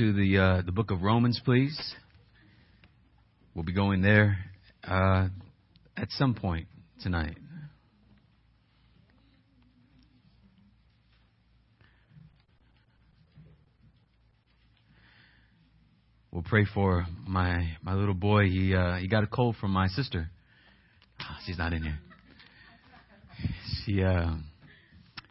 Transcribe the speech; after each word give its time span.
to 0.00 0.14
the 0.14 0.38
uh, 0.38 0.62
the 0.64 0.72
book 0.72 0.90
of 0.90 1.02
Romans, 1.02 1.38
please. 1.44 1.78
We'll 3.54 3.66
be 3.66 3.74
going 3.74 4.00
there 4.00 4.38
uh, 4.82 5.28
at 5.94 6.08
some 6.12 6.34
point 6.34 6.68
tonight. 7.02 7.36
We'll 16.32 16.44
pray 16.44 16.64
for 16.72 17.04
my 17.26 17.76
my 17.82 17.92
little 17.92 18.14
boy. 18.14 18.44
He 18.44 18.74
uh, 18.74 18.96
he 18.96 19.06
got 19.06 19.22
a 19.22 19.26
cold 19.26 19.56
from 19.60 19.70
my 19.70 19.88
sister. 19.88 20.30
Oh, 21.20 21.36
she's 21.44 21.58
not 21.58 21.74
in 21.74 21.82
here. 21.82 21.98
She 23.84 24.02
uh, 24.02 24.32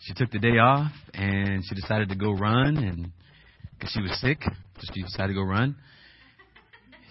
she 0.01 0.13
took 0.13 0.29
the 0.29 0.37
day 0.37 0.59
off 0.59 0.91
and 1.15 1.63
she 1.67 1.73
decided 1.73 2.09
to 2.09 2.15
go 2.15 2.33
run 2.33 2.77
and 2.77 3.11
because 3.79 3.93
she 3.93 4.01
was 4.01 4.19
sick, 4.19 4.41
she 4.93 5.01
decided 5.03 5.29
to 5.29 5.33
go 5.33 5.43
run. 5.43 5.75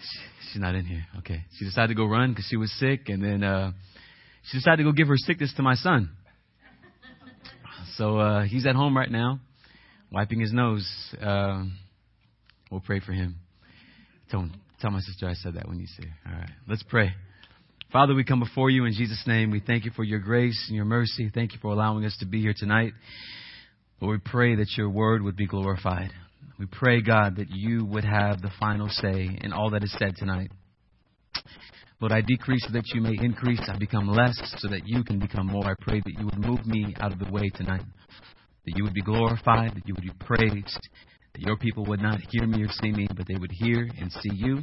She, 0.01 0.19
she's 0.51 0.61
not 0.61 0.75
in 0.75 0.85
here. 0.85 1.05
Okay, 1.19 1.43
she 1.57 1.65
decided 1.65 1.89
to 1.89 1.95
go 1.95 2.05
run 2.05 2.31
because 2.31 2.45
she 2.49 2.57
was 2.57 2.71
sick, 2.79 3.09
and 3.09 3.23
then 3.23 3.43
uh, 3.43 3.71
she 4.43 4.57
decided 4.57 4.77
to 4.77 4.83
go 4.83 4.91
give 4.91 5.07
her 5.07 5.17
sickness 5.17 5.53
to 5.57 5.63
my 5.63 5.75
son. 5.75 6.11
So 7.95 8.17
uh, 8.17 8.43
he's 8.43 8.65
at 8.65 8.75
home 8.75 8.95
right 8.95 9.09
now, 9.09 9.39
wiping 10.11 10.39
his 10.39 10.53
nose. 10.53 10.87
Uh, 11.21 11.63
we'll 12.71 12.81
pray 12.81 12.99
for 12.99 13.13
him. 13.13 13.35
Tell, 14.29 14.47
tell 14.79 14.91
my 14.91 15.01
sister 15.01 15.27
I 15.27 15.33
said 15.33 15.55
that 15.55 15.67
when 15.67 15.79
you 15.79 15.87
see 15.87 16.03
her. 16.03 16.31
All 16.31 16.39
right, 16.39 16.49
let's 16.67 16.83
pray. 16.83 17.13
Father, 17.91 18.13
we 18.13 18.23
come 18.23 18.39
before 18.39 18.69
you 18.69 18.85
in 18.85 18.93
Jesus' 18.93 19.23
name. 19.25 19.49
We 19.49 19.59
thank 19.59 19.83
you 19.83 19.91
for 19.95 20.03
your 20.03 20.19
grace 20.19 20.65
and 20.67 20.75
your 20.75 20.85
mercy. 20.85 21.31
Thank 21.33 21.53
you 21.53 21.59
for 21.59 21.71
allowing 21.71 22.05
us 22.05 22.15
to 22.19 22.27
be 22.27 22.39
here 22.39 22.53
tonight. 22.55 22.93
Lord, 23.99 24.21
we 24.23 24.31
pray 24.31 24.55
that 24.55 24.77
your 24.77 24.89
word 24.89 25.23
would 25.23 25.35
be 25.35 25.47
glorified. 25.47 26.11
We 26.59 26.65
pray, 26.65 27.01
God, 27.01 27.37
that 27.37 27.49
you 27.49 27.85
would 27.85 28.03
have 28.03 28.41
the 28.41 28.51
final 28.59 28.89
say 28.89 29.39
in 29.41 29.53
all 29.53 29.69
that 29.69 29.81
is 29.81 29.95
said 29.97 30.17
tonight. 30.17 30.51
Lord, 32.01 32.11
I 32.11 32.19
decrease 32.19 32.65
so 32.67 32.73
that 32.73 32.83
you 32.93 32.99
may 32.99 33.15
increase. 33.21 33.61
I 33.65 33.77
become 33.77 34.09
less 34.09 34.37
so 34.57 34.67
that 34.67 34.81
you 34.85 35.05
can 35.05 35.19
become 35.19 35.47
more. 35.47 35.65
I 35.65 35.75
pray 35.79 36.01
that 36.03 36.13
you 36.19 36.25
would 36.25 36.37
move 36.37 36.65
me 36.65 36.93
out 36.99 37.13
of 37.13 37.19
the 37.19 37.31
way 37.31 37.49
tonight. 37.55 37.85
That 38.65 38.73
you 38.75 38.83
would 38.83 38.93
be 38.93 39.01
glorified, 39.01 39.73
that 39.73 39.87
you 39.87 39.93
would 39.95 40.03
be 40.03 40.11
praised, 40.19 40.89
that 41.33 41.41
your 41.41 41.55
people 41.55 41.85
would 41.85 42.01
not 42.01 42.19
hear 42.29 42.45
me 42.45 42.63
or 42.63 42.69
see 42.81 42.91
me, 42.91 43.07
but 43.15 43.25
they 43.25 43.37
would 43.37 43.51
hear 43.53 43.87
and 43.97 44.11
see 44.11 44.31
you. 44.33 44.59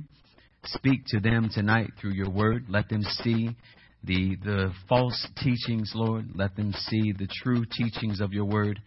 Speak 0.67 1.01
to 1.09 1.21
them 1.21 1.49
tonight 1.51 1.89
through 1.99 2.13
your 2.13 2.31
word. 2.31 2.67
Let 2.69 2.91
them 2.91 3.03
see 3.03 3.57
the, 4.05 4.37
the 4.45 4.73
false 4.87 5.27
teachings, 5.43 5.93
Lord. 5.95 6.27
Let 6.35 6.57
them 6.57 6.73
see 6.73 7.13
the 7.13 7.29
true 7.43 7.65
teachings 7.73 8.21
of 8.21 8.35
your 8.35 8.45
word. 8.45 8.81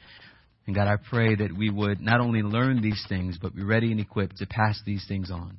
And 0.70 0.76
God, 0.76 0.88
I 0.88 0.98
pray 0.98 1.34
that 1.34 1.58
we 1.58 1.72
would 1.72 2.00
not 2.00 2.20
only 2.20 2.44
learn 2.44 2.80
these 2.80 3.04
things, 3.10 3.40
but 3.42 3.56
be 3.56 3.64
ready 3.64 3.92
and 3.92 4.00
equipped 4.00 4.38
to 4.38 4.46
pass 4.46 4.80
these 4.86 5.04
things 5.08 5.32
on. 5.32 5.58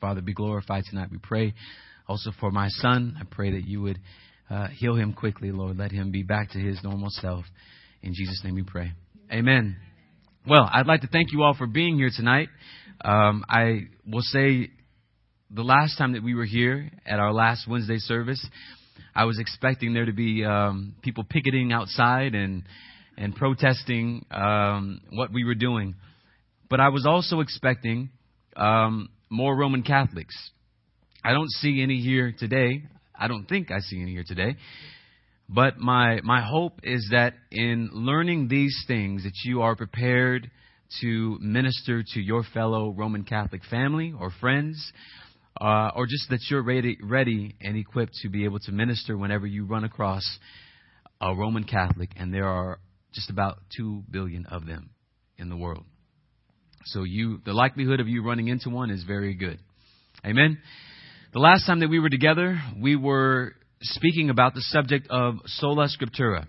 Father, 0.00 0.20
be 0.20 0.34
glorified 0.34 0.82
tonight. 0.90 1.08
We 1.12 1.18
pray 1.18 1.54
also 2.08 2.32
for 2.40 2.50
my 2.50 2.66
son. 2.66 3.16
I 3.20 3.22
pray 3.30 3.52
that 3.52 3.64
you 3.64 3.80
would 3.82 4.00
uh, 4.50 4.66
heal 4.76 4.96
him 4.96 5.12
quickly, 5.12 5.52
Lord. 5.52 5.78
Let 5.78 5.92
him 5.92 6.10
be 6.10 6.24
back 6.24 6.50
to 6.50 6.58
his 6.58 6.82
normal 6.82 7.10
self. 7.10 7.44
In 8.02 8.12
Jesus' 8.12 8.40
name 8.42 8.56
we 8.56 8.64
pray. 8.64 8.90
Amen. 9.30 9.76
Well, 10.48 10.68
I'd 10.72 10.88
like 10.88 11.02
to 11.02 11.06
thank 11.06 11.30
you 11.30 11.44
all 11.44 11.54
for 11.54 11.68
being 11.68 11.94
here 11.94 12.10
tonight. 12.12 12.48
Um, 13.04 13.44
I 13.48 13.82
will 14.04 14.22
say 14.22 14.70
the 15.48 15.62
last 15.62 15.96
time 15.96 16.14
that 16.14 16.24
we 16.24 16.34
were 16.34 16.44
here 16.44 16.90
at 17.06 17.20
our 17.20 17.32
last 17.32 17.68
Wednesday 17.68 17.98
service, 17.98 18.44
I 19.14 19.26
was 19.26 19.38
expecting 19.38 19.94
there 19.94 20.06
to 20.06 20.12
be 20.12 20.44
um, 20.44 20.96
people 21.02 21.22
picketing 21.22 21.72
outside 21.72 22.34
and 22.34 22.64
and 23.16 23.34
protesting 23.34 24.24
um, 24.30 25.00
what 25.10 25.32
we 25.32 25.44
were 25.44 25.54
doing, 25.54 25.94
but 26.68 26.80
I 26.80 26.88
was 26.88 27.06
also 27.06 27.40
expecting 27.40 28.10
um, 28.56 29.08
more 29.30 29.56
Roman 29.56 29.82
Catholics. 29.82 30.34
I 31.24 31.32
don't 31.32 31.50
see 31.50 31.82
any 31.82 32.00
here 32.00 32.34
today. 32.36 32.84
I 33.14 33.28
don't 33.28 33.46
think 33.46 33.70
I 33.70 33.80
see 33.80 34.00
any 34.00 34.12
here 34.12 34.24
today. 34.26 34.56
But 35.48 35.78
my 35.78 36.20
my 36.22 36.40
hope 36.40 36.80
is 36.82 37.08
that 37.12 37.34
in 37.50 37.90
learning 37.92 38.48
these 38.48 38.84
things 38.86 39.24
that 39.24 39.34
you 39.44 39.62
are 39.62 39.76
prepared 39.76 40.50
to 41.00 41.38
minister 41.40 42.02
to 42.14 42.20
your 42.20 42.42
fellow 42.54 42.90
Roman 42.90 43.24
Catholic 43.24 43.62
family 43.64 44.14
or 44.18 44.30
friends 44.40 44.92
uh, 45.60 45.90
or 45.94 46.06
just 46.06 46.28
that 46.30 46.40
you're 46.50 46.62
ready, 46.62 46.98
ready 47.02 47.54
and 47.60 47.76
equipped 47.76 48.14
to 48.22 48.28
be 48.28 48.44
able 48.44 48.58
to 48.60 48.72
minister 48.72 49.16
whenever 49.16 49.46
you 49.46 49.64
run 49.64 49.84
across 49.84 50.24
a 51.20 51.34
Roman 51.34 51.64
Catholic, 51.64 52.10
and 52.16 52.34
there 52.34 52.48
are 52.48 52.78
just 53.12 53.30
about 53.30 53.58
two 53.76 54.02
billion 54.10 54.46
of 54.46 54.66
them 54.66 54.90
in 55.38 55.48
the 55.48 55.56
world. 55.56 55.84
So 56.86 57.04
you, 57.04 57.40
the 57.44 57.52
likelihood 57.52 58.00
of 58.00 58.08
you 58.08 58.24
running 58.24 58.48
into 58.48 58.70
one 58.70 58.90
is 58.90 59.04
very 59.04 59.34
good. 59.34 59.58
Amen. 60.24 60.58
The 61.32 61.38
last 61.38 61.66
time 61.66 61.80
that 61.80 61.88
we 61.88 61.98
were 61.98 62.10
together, 62.10 62.60
we 62.80 62.96
were 62.96 63.54
speaking 63.80 64.30
about 64.30 64.54
the 64.54 64.60
subject 64.62 65.08
of 65.10 65.36
sola 65.46 65.88
scriptura. 65.88 66.46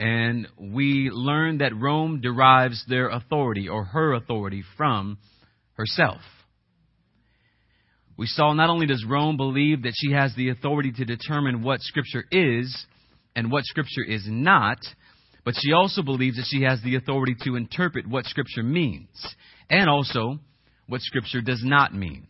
And 0.00 0.48
we 0.58 1.10
learned 1.12 1.60
that 1.60 1.76
Rome 1.76 2.20
derives 2.20 2.84
their 2.88 3.08
authority 3.08 3.68
or 3.68 3.84
her 3.84 4.14
authority 4.14 4.64
from 4.76 5.18
herself. 5.74 6.20
We 8.16 8.26
saw 8.26 8.52
not 8.52 8.70
only 8.70 8.86
does 8.86 9.04
Rome 9.08 9.36
believe 9.36 9.82
that 9.82 9.94
she 9.94 10.12
has 10.12 10.34
the 10.36 10.50
authority 10.50 10.92
to 10.92 11.04
determine 11.04 11.62
what 11.62 11.80
Scripture 11.80 12.24
is 12.30 12.86
and 13.34 13.50
what 13.50 13.64
Scripture 13.64 14.04
is 14.06 14.24
not, 14.26 14.78
but 15.44 15.54
she 15.58 15.72
also 15.72 16.02
believes 16.02 16.36
that 16.36 16.46
she 16.48 16.62
has 16.62 16.80
the 16.82 16.96
authority 16.96 17.34
to 17.42 17.56
interpret 17.56 18.06
what 18.08 18.24
Scripture 18.26 18.62
means 18.62 19.08
and 19.68 19.88
also 19.88 20.38
what 20.86 21.00
Scripture 21.02 21.40
does 21.40 21.62
not 21.64 21.94
mean. 21.94 22.26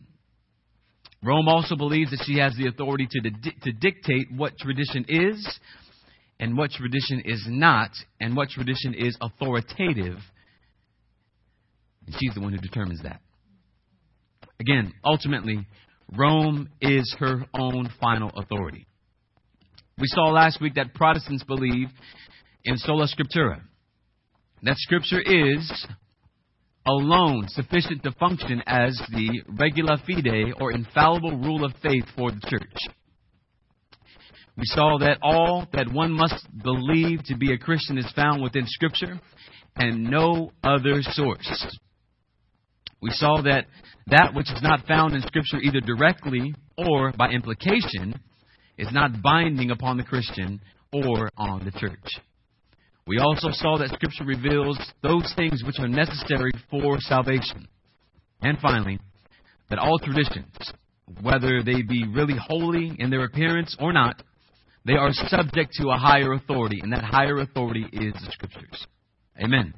Rome 1.23 1.47
also 1.47 1.75
believes 1.75 2.11
that 2.11 2.23
she 2.25 2.37
has 2.37 2.55
the 2.55 2.67
authority 2.67 3.07
to, 3.09 3.19
di- 3.29 3.55
to 3.63 3.71
dictate 3.71 4.27
what 4.35 4.57
tradition 4.57 5.05
is 5.07 5.59
and 6.39 6.57
what 6.57 6.71
tradition 6.71 7.21
is 7.23 7.43
not, 7.47 7.91
and 8.19 8.35
what 8.35 8.49
tradition 8.49 8.93
is 8.93 9.17
authoritative. 9.21 10.17
And 12.05 12.15
she's 12.19 12.33
the 12.35 12.41
one 12.41 12.51
who 12.51 12.59
determines 12.59 13.01
that. 13.03 13.21
Again, 14.59 14.93
ultimately, 15.03 15.65
Rome 16.15 16.69
is 16.81 17.15
her 17.19 17.45
own 17.57 17.89
final 17.99 18.31
authority. 18.35 18.85
We 19.97 20.07
saw 20.07 20.29
last 20.29 20.61
week 20.61 20.75
that 20.75 20.93
Protestants 20.93 21.43
believe 21.43 21.87
in 22.65 22.77
sola 22.77 23.07
scriptura, 23.07 23.61
that 24.63 24.77
Scripture 24.77 25.21
is 25.21 25.85
alone 26.87 27.47
sufficient 27.47 28.03
to 28.03 28.11
function 28.13 28.61
as 28.65 28.99
the 29.11 29.41
regula 29.59 29.97
fide 30.05 30.53
or 30.59 30.71
infallible 30.71 31.37
rule 31.37 31.63
of 31.63 31.73
faith 31.81 32.05
for 32.15 32.31
the 32.31 32.41
church. 32.47 32.77
We 34.57 34.63
saw 34.65 34.97
that 34.99 35.19
all 35.21 35.67
that 35.73 35.91
one 35.91 36.11
must 36.11 36.47
believe 36.63 37.23
to 37.25 37.35
be 37.35 37.53
a 37.53 37.57
Christian 37.57 37.97
is 37.97 38.11
found 38.15 38.41
within 38.41 38.65
Scripture 38.67 39.19
and 39.75 40.05
no 40.05 40.51
other 40.63 41.01
source. 41.01 41.77
We 43.01 43.11
saw 43.11 43.41
that 43.41 43.65
that 44.07 44.33
which 44.33 44.51
is 44.51 44.61
not 44.61 44.87
found 44.87 45.13
in 45.13 45.21
Scripture 45.21 45.57
either 45.57 45.81
directly 45.81 46.55
or 46.77 47.11
by 47.11 47.29
implication 47.29 48.19
is 48.77 48.87
not 48.91 49.21
binding 49.21 49.71
upon 49.71 49.97
the 49.97 50.03
Christian 50.03 50.61
or 50.93 51.29
on 51.37 51.65
the 51.65 51.71
church. 51.71 52.07
We 53.07 53.19
also 53.19 53.49
saw 53.51 53.77
that 53.77 53.89
Scripture 53.93 54.25
reveals 54.25 54.79
those 55.03 55.31
things 55.35 55.63
which 55.65 55.79
are 55.79 55.87
necessary 55.87 56.51
for 56.69 56.99
salvation. 56.99 57.67
And 58.41 58.57
finally, 58.59 58.99
that 59.69 59.79
all 59.79 59.99
traditions, 59.99 60.73
whether 61.21 61.61
they 61.63 61.81
be 61.81 62.07
really 62.07 62.35
holy 62.37 62.95
in 62.97 63.09
their 63.09 63.25
appearance 63.25 63.75
or 63.79 63.93
not, 63.93 64.21
they 64.85 64.93
are 64.93 65.11
subject 65.11 65.73
to 65.81 65.89
a 65.89 65.97
higher 65.97 66.33
authority, 66.33 66.79
and 66.81 66.91
that 66.93 67.03
higher 67.03 67.39
authority 67.39 67.85
is 67.91 68.13
the 68.13 68.31
Scriptures. 68.31 68.87
Amen 69.43 69.73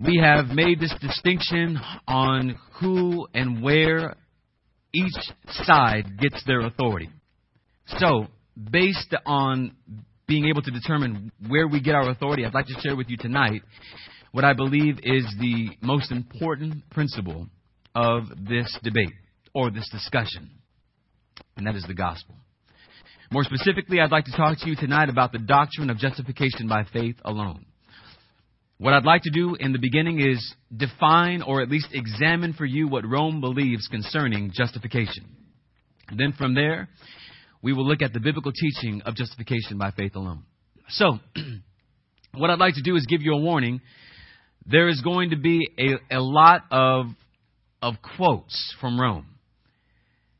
we 0.00 0.18
have 0.22 0.46
made 0.46 0.80
this 0.80 0.94
distinction 1.00 1.78
on 2.08 2.58
who 2.80 3.26
and 3.34 3.62
where 3.62 4.14
each 4.94 5.12
side 5.64 6.18
gets 6.18 6.42
their 6.46 6.62
authority. 6.62 7.10
So, 7.98 8.28
based 8.70 9.14
on 9.26 9.76
being 10.30 10.46
able 10.46 10.62
to 10.62 10.70
determine 10.70 11.32
where 11.48 11.66
we 11.66 11.80
get 11.80 11.96
our 11.96 12.08
authority, 12.08 12.46
I'd 12.46 12.54
like 12.54 12.66
to 12.66 12.80
share 12.80 12.94
with 12.94 13.10
you 13.10 13.16
tonight 13.16 13.62
what 14.30 14.44
I 14.44 14.52
believe 14.52 15.00
is 15.02 15.26
the 15.40 15.70
most 15.82 16.12
important 16.12 16.88
principle 16.88 17.48
of 17.96 18.22
this 18.48 18.78
debate 18.84 19.12
or 19.52 19.72
this 19.72 19.88
discussion, 19.90 20.48
and 21.56 21.66
that 21.66 21.74
is 21.74 21.82
the 21.82 21.94
gospel. 21.94 22.36
More 23.32 23.42
specifically, 23.42 24.00
I'd 24.00 24.12
like 24.12 24.26
to 24.26 24.36
talk 24.36 24.58
to 24.60 24.68
you 24.68 24.76
tonight 24.76 25.08
about 25.08 25.32
the 25.32 25.40
doctrine 25.40 25.90
of 25.90 25.98
justification 25.98 26.68
by 26.68 26.84
faith 26.92 27.16
alone. 27.24 27.66
What 28.78 28.94
I'd 28.94 29.04
like 29.04 29.22
to 29.22 29.30
do 29.30 29.56
in 29.56 29.72
the 29.72 29.80
beginning 29.80 30.20
is 30.20 30.54
define 30.76 31.42
or 31.42 31.60
at 31.60 31.68
least 31.68 31.88
examine 31.92 32.52
for 32.52 32.64
you 32.64 32.86
what 32.86 33.04
Rome 33.04 33.40
believes 33.40 33.88
concerning 33.88 34.52
justification. 34.54 35.24
Then 36.16 36.34
from 36.38 36.54
there, 36.54 36.88
we 37.62 37.72
will 37.72 37.86
look 37.86 38.02
at 38.02 38.12
the 38.12 38.20
biblical 38.20 38.52
teaching 38.52 39.02
of 39.02 39.14
justification 39.14 39.78
by 39.78 39.90
faith 39.90 40.16
alone. 40.16 40.44
So, 40.88 41.18
what 42.34 42.50
I'd 42.50 42.58
like 42.58 42.74
to 42.74 42.82
do 42.82 42.96
is 42.96 43.06
give 43.06 43.22
you 43.22 43.34
a 43.34 43.40
warning 43.40 43.80
there 44.66 44.88
is 44.88 45.00
going 45.00 45.30
to 45.30 45.36
be 45.36 45.68
a, 45.78 46.16
a 46.16 46.20
lot 46.20 46.62
of, 46.70 47.06
of 47.82 47.94
quotes 48.16 48.74
from 48.80 49.00
Rome. 49.00 49.26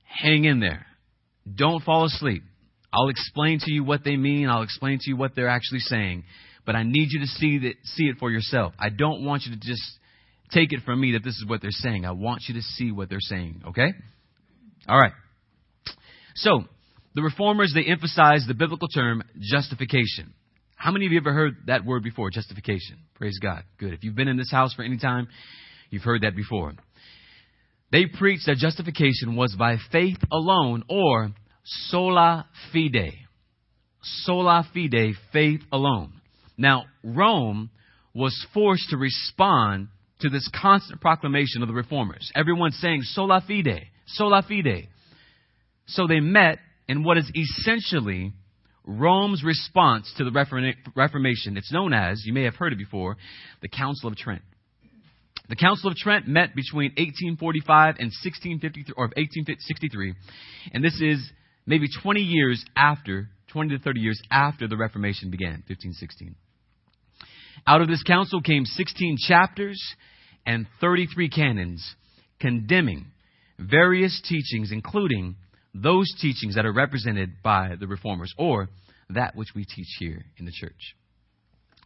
Hang 0.05 0.45
in 0.45 0.61
there. 0.61 0.87
Don't 1.53 1.83
fall 1.83 2.05
asleep. 2.05 2.43
I'll 2.93 3.09
explain 3.09 3.61
to 3.61 3.73
you 3.73 3.85
what 3.85 4.05
they 4.05 4.17
mean. 4.17 4.49
I'll 4.49 4.63
explain 4.63 4.99
to 5.01 5.11
you 5.11 5.17
what 5.17 5.35
they're 5.35 5.49
actually 5.49 5.81
saying. 5.81 6.25
But 6.67 6.77
I 6.77 6.83
need 6.83 7.09
you 7.11 7.21
to 7.21 7.27
see 7.27 7.59
that, 7.61 7.75
see 7.85 8.05
it 8.05 8.17
for 8.19 8.31
yourself. 8.31 8.75
I 8.79 8.91
don't 8.91 9.25
want 9.25 9.45
you 9.47 9.53
to 9.55 9.61
just 9.61 9.83
take 10.53 10.73
it 10.73 10.81
from 10.85 11.01
me 11.01 11.13
that 11.13 11.25
this 11.25 11.37
is 11.37 11.47
what 11.47 11.63
they're 11.63 11.71
saying. 11.71 12.05
I 12.05 12.11
want 12.11 12.43
you 12.49 12.55
to 12.55 12.63
see 12.63 12.93
what 12.93 13.09
they're 13.09 13.19
saying. 13.21 13.63
Okay? 13.69 13.93
All 14.89 14.99
right. 14.99 15.13
So, 16.35 16.65
the 17.15 17.23
reformers, 17.23 17.73
they 17.75 17.91
emphasize 17.91 18.45
the 18.47 18.55
biblical 18.55 18.89
term 18.89 19.23
justification. 19.41 20.35
How 20.77 20.93
many 20.93 21.07
of 21.07 21.13
you 21.13 21.19
ever 21.19 21.33
heard 21.33 21.57
that 21.67 21.85
word 21.85 22.03
before, 22.03 22.31
justification? 22.31 22.99
Praise 23.15 23.39
God. 23.39 23.65
Good. 23.79 23.93
If 23.93 24.05
you've 24.05 24.15
been 24.15 24.29
in 24.29 24.37
this 24.37 24.51
house 24.51 24.73
for 24.75 24.83
any 24.83 24.97
time, 24.97 25.29
you've 25.91 26.05
heard 26.05 26.23
that 26.23 26.37
before. 26.37 26.73
They 27.93 28.07
preached 28.07 28.47
that 28.47 28.57
justification 28.57 29.37
was 29.37 29.55
by 29.59 29.77
faith 29.91 30.19
alone 30.31 30.85
or 30.89 31.33
sola 31.65 32.47
fide. 32.73 33.13
Sola 34.03 34.67
fide, 34.73 35.15
faith 35.33 35.61
alone. 35.73 36.13
Now, 36.57 36.85
Rome 37.03 37.71
was 38.15 38.47
forced 38.55 38.91
to 38.91 38.97
respond 38.97 39.89
to 40.21 40.29
this 40.29 40.49
constant 40.61 41.01
proclamation 41.01 41.63
of 41.63 41.69
the 41.69 41.75
reformers. 41.75 42.31
Everyone 42.35 42.71
saying 42.71 43.03
sola 43.03 43.43
fide, 43.47 43.87
sola 44.07 44.43
fide. 44.43 44.89
So 45.87 46.07
they 46.07 46.21
met 46.21 46.59
in 46.91 47.05
what 47.05 47.17
is 47.17 47.31
essentially 47.37 48.33
Rome's 48.85 49.45
response 49.45 50.13
to 50.17 50.25
the 50.25 50.33
Reformation. 50.97 51.57
It's 51.57 51.73
known 51.73 51.95
as, 51.95 52.23
you 52.27 52.33
may 52.33 52.43
have 52.43 52.57
heard 52.57 52.73
it 52.73 52.79
before, 52.79 53.17
the 53.63 53.69
Council 53.69 54.11
of 54.11 54.17
Trent. 54.17 54.43
The 55.49 55.55
Council 55.55 55.89
of 55.89 55.97
Trent 55.97 56.27
met 56.27 56.57
between 56.57 56.91
1845 56.99 57.95
and 58.01 58.11
1653, 58.11 58.95
or 58.97 59.05
1863, 59.05 60.15
and 60.73 60.83
this 60.85 61.01
is 61.01 61.31
maybe 61.65 61.87
20 62.03 62.23
years 62.23 62.65
after, 62.75 63.29
20 63.53 63.77
to 63.77 63.83
30 63.85 64.01
years 64.01 64.21
after 64.29 64.67
the 64.67 64.77
Reformation 64.77 65.31
began, 65.31 65.63
1516. 65.69 66.35
Out 67.69 67.83
of 67.83 67.87
this 67.87 68.03
council 68.03 68.43
came 68.43 68.65
16 68.65 69.17
chapters 69.29 69.81
and 70.45 70.67
33 70.81 71.29
canons 71.29 71.95
condemning 72.41 73.07
various 73.61 74.21
teachings, 74.29 74.73
including 74.73 75.37
those 75.75 76.13
teachings 76.21 76.57
that 76.57 76.67
are 76.67 76.73
represented 76.73 77.43
by 77.43 77.77
the 77.79 77.87
reformers, 77.87 78.33
or 78.37 78.69
that 79.11 79.37
which 79.37 79.49
we 79.55 79.65
teach 79.65 79.89
here 79.99 80.25
in 80.39 80.45
the 80.45 80.53
church. 80.53 80.95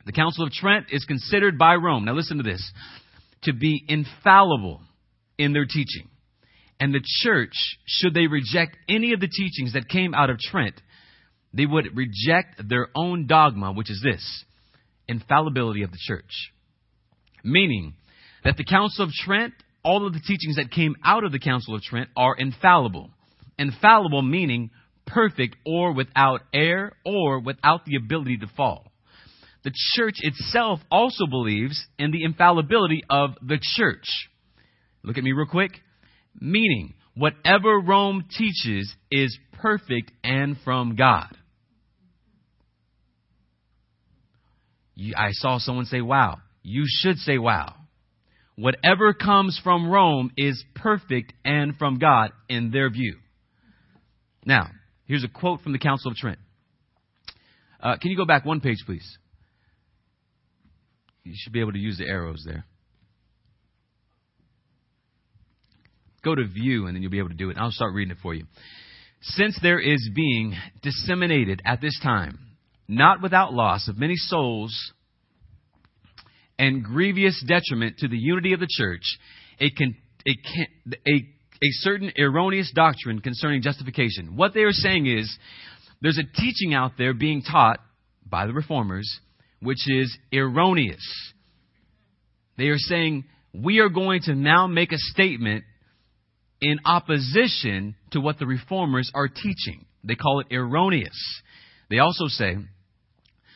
The 0.07 0.13
Council 0.13 0.45
of 0.45 0.53
Trent 0.53 0.87
is 0.91 1.05
considered 1.05 1.59
by 1.59 1.75
Rome, 1.77 2.05
now 2.05 2.13
listen 2.13 2.37
to 2.37 2.43
this, 2.43 2.73
to 3.43 3.53
be 3.53 3.83
infallible 3.89 4.81
in 5.39 5.53
their 5.53 5.65
teaching. 5.65 6.09
And 6.81 6.93
the 6.93 7.03
church, 7.23 7.55
should 7.87 8.15
they 8.15 8.27
reject 8.27 8.77
any 8.89 9.13
of 9.13 9.21
the 9.21 9.29
teachings 9.29 9.75
that 9.75 9.89
came 9.89 10.15
out 10.15 10.31
of 10.31 10.39
Trent, 10.39 10.75
they 11.53 11.67
would 11.67 11.97
reject 11.97 12.69
their 12.69 12.89
own 12.95 13.27
dogma, 13.27 13.73
which 13.73 13.91
is 13.91 14.01
this 14.03 14.45
infallibility 15.07 15.83
of 15.83 15.91
the 15.91 15.99
church. 16.01 16.51
Meaning 17.45 17.95
that 18.43 18.57
the 18.57 18.65
Council 18.65 19.05
of 19.05 19.11
Trent, 19.13 19.55
all 19.83 20.07
of 20.07 20.13
the 20.13 20.21
teachings 20.21 20.57
that 20.57 20.71
came 20.71 20.97
out 21.05 21.25
of 21.25 21.33
the 21.33 21.39
Council 21.39 21.75
of 21.75 21.83
Trent 21.83 22.09
are 22.17 22.35
infallible. 22.37 23.11
Infallible 23.59 24.23
meaning 24.23 24.71
perfect 25.07 25.57
or 25.65 25.93
without 25.93 26.41
error 26.53 26.93
or 27.05 27.41
without 27.41 27.85
the 27.85 27.97
ability 27.97 28.39
to 28.39 28.47
fall. 28.57 28.91
The 29.65 29.73
church 29.95 30.17
itself 30.21 30.81
also 30.91 31.27
believes 31.27 31.87
in 31.99 32.11
the 32.11 32.25
infallibility 32.25 33.03
of 33.09 33.31
the 33.41 33.59
church. 33.61 34.07
Look 35.03 35.17
at 35.17 35.25
me 35.25 35.33
real 35.33 35.47
quick. 35.47 35.73
Meaning, 36.39 36.95
whatever 37.15 37.81
Rome 37.81 38.25
teaches 38.37 38.95
is 39.11 39.39
perfect 39.53 40.13
and 40.23 40.57
from 40.65 40.97
God. 40.97 41.35
I 45.17 45.31
saw 45.33 45.59
someone 45.59 45.87
say, 45.87 46.01
wow. 46.01 46.39
You 46.63 46.85
should 46.87 47.19
say, 47.19 47.39
wow. 47.39 47.75
Whatever 48.57 49.13
comes 49.13 49.61
from 49.63 49.91
Rome 49.91 50.31
is 50.37 50.63
perfect 50.75 51.33
and 51.45 51.77
from 51.77 51.99
God 51.99 52.31
in 52.49 52.71
their 52.71 52.91
view. 52.91 53.17
Now, 54.45 54.69
here's 55.07 55.25
a 55.25 55.29
quote 55.29 55.61
from 55.63 55.73
the 55.73 55.79
Council 55.79 56.11
of 56.11 56.17
Trent. 56.17 56.39
Uh, 57.81 57.97
can 58.01 58.11
you 58.11 58.17
go 58.17 58.25
back 58.25 58.45
one 58.45 58.61
page, 58.61 58.79
please? 58.87 59.19
You 61.25 61.33
should 61.37 61.53
be 61.53 61.61
able 61.61 61.73
to 61.73 61.79
use 61.79 61.99
the 61.99 62.07
arrows 62.07 62.43
there. 62.47 62.65
Go 66.23 66.35
to 66.35 66.47
view 66.47 66.87
and 66.87 66.95
then 66.95 67.03
you'll 67.03 67.11
be 67.11 67.19
able 67.19 67.29
to 67.31 67.35
do 67.35 67.51
it. 67.51 67.59
I'll 67.59 67.71
start 67.71 67.95
reading 67.95 68.13
it 68.13 68.19
for 68.23 68.35
you. 68.35 68.45
Since 69.21 69.59
there 69.63 69.81
is 69.81 70.11
being 70.15 70.55
disseminated 70.83 71.63
at 71.65 71.81
this 71.81 71.99
time, 72.03 72.39
not 72.89 73.23
without 73.23 73.55
loss 73.55 73.89
of 73.89 73.99
many 73.99 74.17
souls 74.17 74.93
and 76.59 76.85
grievous 76.85 77.43
detriment 77.47 77.99
to 77.99 78.09
the 78.09 78.19
unity 78.19 78.53
of 78.53 78.61
the 78.61 78.69
church, 78.69 79.03
a, 79.61 79.71
con, 79.71 79.97
a, 80.27 81.11
a, 81.11 81.34
a 81.65 81.71
certain 81.71 82.13
erroneous 82.19 82.71
doctrine 82.75 83.21
concerning 83.21 83.63
justification. 83.63 84.37
What 84.37 84.53
they 84.53 84.61
are 84.61 84.73
saying 84.73 85.07
is 85.07 85.35
there's 86.03 86.19
a 86.19 86.41
teaching 86.41 86.75
out 86.75 86.93
there 86.99 87.15
being 87.15 87.43
taught 87.43 87.81
by 88.29 88.47
the 88.47 88.53
reformers 88.53 89.21
which 89.61 89.89
is 89.89 90.15
erroneous. 90.33 91.03
They 92.59 92.67
are 92.67 92.79
saying 92.79 93.25
we 93.55 93.79
are 93.79 93.89
going 93.89 94.21
to 94.23 94.35
now 94.35 94.67
make 94.67 94.93
a 94.93 94.99
statement 94.99 95.65
in 96.61 96.81
opposition 96.85 97.95
to 98.11 98.21
what 98.21 98.39
the 98.39 98.47
reformers 98.47 99.11
are 99.15 99.29
teaching. 99.29 99.87
They 100.03 100.17
call 100.17 100.41
it 100.41 100.55
erroneous. 100.55 101.17
They 101.89 101.99
also 101.99 102.27
say 102.27 102.57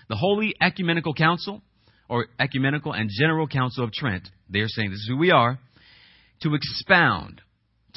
the 0.09 0.17
Holy 0.17 0.55
Ecumenical 0.63 1.13
Council 1.13 1.61
or 2.09 2.27
Ecumenical 2.41 2.93
and 2.93 3.11
General 3.13 3.47
Council 3.47 3.85
of 3.85 3.93
Trent, 3.93 4.27
they 4.49 4.61
are 4.61 4.69
saying 4.69 4.91
this 4.91 5.01
is 5.01 5.09
who 5.09 5.19
we 5.19 5.31
are, 5.31 5.59
to 6.41 6.55
expound 6.55 7.43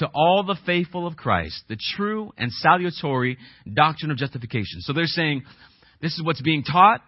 to 0.02 0.10
all 0.14 0.44
the 0.44 0.58
faithful 0.66 1.08
of 1.08 1.16
Christ 1.16 1.64
the 1.68 1.78
true 1.96 2.32
and 2.38 2.52
salutary 2.52 3.38
doctrine 3.72 4.12
of 4.12 4.18
justification. 4.18 4.82
So 4.82 4.94
they're 4.94 5.06
saying 5.06 5.44
this 6.02 6.14
is 6.14 6.24
what's 6.24 6.42
being 6.42 6.64
taught. 6.64 7.02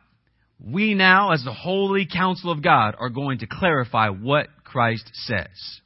We 0.63 0.93
now, 0.93 1.31
as 1.31 1.43
the 1.43 1.53
Holy 1.53 2.05
Council 2.05 2.51
of 2.51 2.63
God, 2.63 2.95
are 2.97 3.09
going 3.09 3.39
to 3.39 3.47
clarify 3.47 4.09
what 4.09 4.47
Christ 4.63 5.09
says 5.13 5.81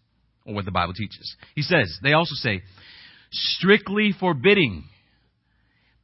or 0.45 0.53
what 0.53 0.65
the 0.65 0.71
Bible 0.71 0.93
teaches. 0.93 1.35
He 1.55 1.61
says, 1.61 1.97
they 2.03 2.13
also 2.13 2.35
say, 2.35 2.61
strictly 3.31 4.13
forbidding 4.17 4.83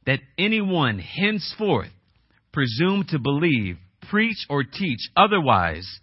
that 0.06 0.20
anyone 0.36 0.98
henceforth 0.98 1.88
presume 2.52 3.04
to 3.08 3.18
believe 3.18 3.76
preach, 4.10 4.46
or 4.48 4.64
teach 4.64 5.00
otherwise 5.16 6.00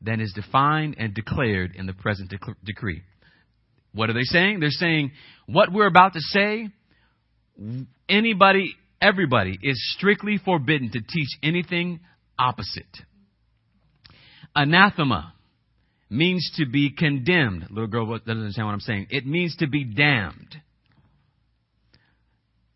than 0.00 0.20
is 0.20 0.32
defined 0.32 0.96
and 0.98 1.14
declared 1.14 1.74
in 1.74 1.86
the 1.86 1.92
present 1.92 2.32
decree. 2.64 3.02
What 3.94 4.10
are 4.10 4.12
they 4.12 4.24
saying? 4.24 4.60
They're 4.60 4.70
saying 4.70 5.12
what 5.46 5.72
we're 5.72 5.86
about 5.86 6.14
to 6.14 6.20
say, 6.20 6.68
anybody, 8.08 8.74
everybody 9.00 9.58
is 9.62 9.80
strictly 9.96 10.38
forbidden 10.44 10.90
to 10.90 11.00
teach 11.00 11.28
anything 11.42 12.00
opposite. 12.38 12.84
Anathema 14.54 15.32
means 16.10 16.50
to 16.56 16.66
be 16.66 16.90
condemned. 16.90 17.66
Little 17.70 17.86
girl 17.86 18.06
doesn't 18.06 18.28
understand 18.28 18.66
what 18.66 18.72
I'm 18.72 18.80
saying. 18.80 19.06
It 19.10 19.26
means 19.26 19.56
to 19.56 19.68
be 19.68 19.84
damned. 19.84 20.56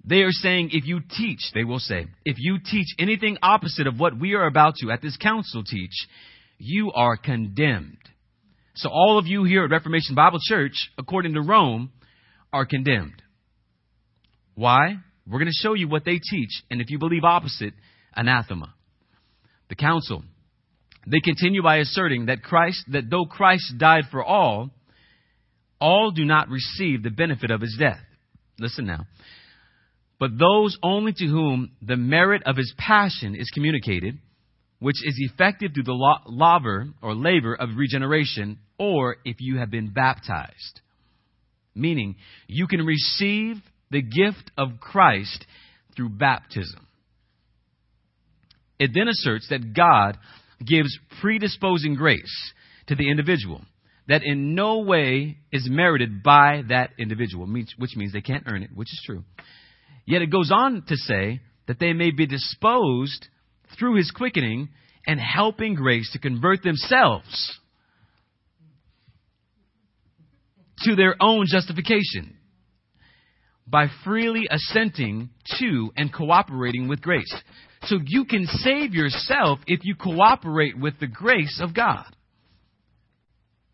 They 0.04 0.22
are 0.22 0.32
saying, 0.32 0.70
if 0.72 0.86
you 0.86 1.00
teach, 1.00 1.40
they 1.52 1.64
will 1.64 1.80
say, 1.80 2.06
if 2.24 2.36
you 2.38 2.58
teach 2.64 2.86
anything 2.98 3.36
opposite 3.42 3.86
of 3.86 4.00
what 4.00 4.18
we 4.18 4.34
are 4.34 4.46
about 4.46 4.76
to 4.76 4.90
at 4.90 5.02
this 5.02 5.16
council 5.16 5.62
teach, 5.64 5.92
you 6.58 6.92
are 6.92 7.16
condemned. 7.16 7.98
So 8.78 8.88
all 8.90 9.18
of 9.18 9.26
you 9.26 9.44
here 9.44 9.64
at 9.64 9.70
Reformation 9.70 10.14
Bible 10.14 10.38
Church, 10.40 10.90
according 10.96 11.34
to 11.34 11.42
Rome, 11.42 11.90
are 12.52 12.64
condemned. 12.64 13.22
Why? 14.54 14.96
We're 15.26 15.38
going 15.38 15.50
to 15.50 15.62
show 15.62 15.74
you 15.74 15.88
what 15.88 16.04
they 16.04 16.18
teach, 16.18 16.62
and 16.70 16.80
if 16.80 16.88
you 16.88 16.98
believe 16.98 17.24
opposite, 17.24 17.74
anathema. 18.14 18.72
The 19.68 19.74
council. 19.74 20.22
They 21.06 21.20
continue 21.20 21.62
by 21.62 21.78
asserting 21.78 22.26
that 22.26 22.42
Christ, 22.42 22.84
that 22.92 23.10
though 23.10 23.26
Christ 23.26 23.74
died 23.78 24.04
for 24.10 24.24
all, 24.24 24.70
all 25.80 26.10
do 26.10 26.24
not 26.24 26.48
receive 26.48 27.02
the 27.02 27.10
benefit 27.10 27.50
of 27.50 27.60
his 27.60 27.76
death. 27.78 28.00
Listen 28.58 28.86
now 28.86 29.06
but 30.18 30.36
those 30.38 30.76
only 30.82 31.12
to 31.12 31.26
whom 31.26 31.70
the 31.80 31.96
merit 31.96 32.42
of 32.44 32.56
his 32.56 32.74
passion 32.76 33.34
is 33.36 33.50
communicated, 33.50 34.18
which 34.78 34.96
is 35.04 35.16
effective 35.18 35.72
through 35.74 35.84
the 35.84 36.20
laver 36.26 36.88
or 37.02 37.14
labor 37.14 37.54
of 37.54 37.70
regeneration, 37.76 38.58
or 38.78 39.16
if 39.24 39.36
you 39.40 39.58
have 39.58 39.70
been 39.70 39.92
baptized. 39.92 40.80
Meaning, 41.74 42.16
you 42.46 42.66
can 42.66 42.84
receive 42.84 43.56
the 43.90 44.02
gift 44.02 44.50
of 44.56 44.80
Christ 44.80 45.46
through 45.96 46.10
baptism. 46.10 46.86
It 48.78 48.90
then 48.94 49.08
asserts 49.08 49.48
that 49.50 49.74
God 49.74 50.16
gives 50.64 50.96
predisposing 51.20 51.94
grace 51.94 52.52
to 52.86 52.94
the 52.94 53.10
individual 53.10 53.62
that 54.08 54.22
in 54.24 54.54
no 54.54 54.78
way 54.78 55.36
is 55.52 55.68
merited 55.68 56.22
by 56.22 56.62
that 56.68 56.90
individual, 56.98 57.46
which 57.46 57.96
means 57.96 58.12
they 58.12 58.20
can't 58.22 58.44
earn 58.46 58.62
it, 58.62 58.70
which 58.74 58.88
is 58.90 59.02
true. 59.04 59.22
Yet 60.06 60.22
it 60.22 60.30
goes 60.30 60.50
on 60.50 60.82
to 60.88 60.96
say 60.96 61.40
that 61.66 61.78
they 61.78 61.92
may 61.92 62.10
be 62.10 62.26
disposed 62.26 63.28
through 63.78 63.96
his 63.96 64.10
quickening 64.10 64.68
and 65.06 65.18
helping 65.20 65.74
grace 65.74 66.10
to 66.12 66.18
convert 66.18 66.62
themselves 66.62 67.58
to 70.80 70.94
their 70.94 71.16
own 71.20 71.46
justification 71.48 72.36
by 73.66 73.86
freely 74.04 74.46
assenting 74.50 75.30
to 75.58 75.90
and 75.96 76.12
cooperating 76.12 76.88
with 76.88 77.00
grace. 77.00 77.34
So 77.82 77.98
you 78.04 78.24
can 78.24 78.46
save 78.46 78.94
yourself 78.94 79.60
if 79.66 79.80
you 79.82 79.94
cooperate 79.94 80.78
with 80.78 80.98
the 81.00 81.06
grace 81.06 81.60
of 81.62 81.74
God. 81.74 82.06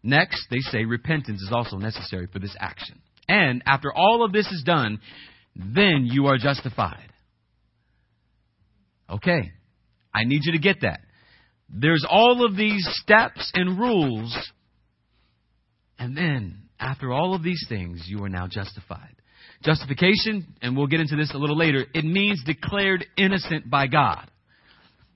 Next, 0.02 0.46
they 0.50 0.58
say 0.58 0.84
repentance 0.84 1.40
is 1.40 1.50
also 1.52 1.78
necessary 1.78 2.28
for 2.30 2.38
this 2.38 2.54
action. 2.58 3.00
And 3.28 3.62
after 3.66 3.92
all 3.92 4.22
of 4.24 4.32
this 4.32 4.46
is 4.48 4.62
done, 4.64 5.00
then 5.56 6.06
you 6.10 6.26
are 6.26 6.36
justified. 6.36 7.10
Okay, 9.08 9.52
I 10.14 10.24
need 10.24 10.40
you 10.44 10.52
to 10.52 10.58
get 10.58 10.82
that. 10.82 11.00
There's 11.68 12.06
all 12.08 12.44
of 12.46 12.56
these 12.56 12.86
steps 13.02 13.50
and 13.54 13.78
rules, 13.78 14.36
and 15.98 16.16
then 16.16 16.64
after 16.78 17.12
all 17.12 17.34
of 17.34 17.42
these 17.42 17.64
things, 17.68 18.04
you 18.06 18.22
are 18.24 18.28
now 18.28 18.46
justified. 18.46 19.16
Justification, 19.62 20.54
and 20.60 20.76
we'll 20.76 20.86
get 20.86 21.00
into 21.00 21.16
this 21.16 21.32
a 21.34 21.38
little 21.38 21.56
later, 21.56 21.84
it 21.94 22.04
means 22.04 22.42
declared 22.44 23.04
innocent 23.16 23.70
by 23.70 23.86
God. 23.86 24.30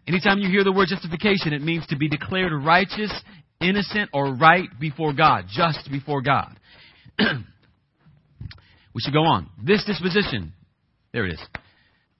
Anytime 0.06 0.38
you 0.38 0.48
hear 0.48 0.64
the 0.64 0.72
word 0.72 0.88
justification, 0.88 1.52
it 1.52 1.60
means 1.60 1.86
to 1.88 1.96
be 1.96 2.08
declared 2.08 2.52
righteous, 2.64 3.12
innocent, 3.60 4.08
or 4.14 4.34
right 4.34 4.68
before 4.80 5.12
God, 5.12 5.44
just 5.50 5.90
before 5.92 6.22
God. 6.22 6.58
we 7.18 9.00
should 9.00 9.12
go 9.12 9.24
on. 9.24 9.50
This 9.62 9.84
disposition, 9.84 10.54
there 11.12 11.26
it 11.26 11.34
is, 11.34 11.40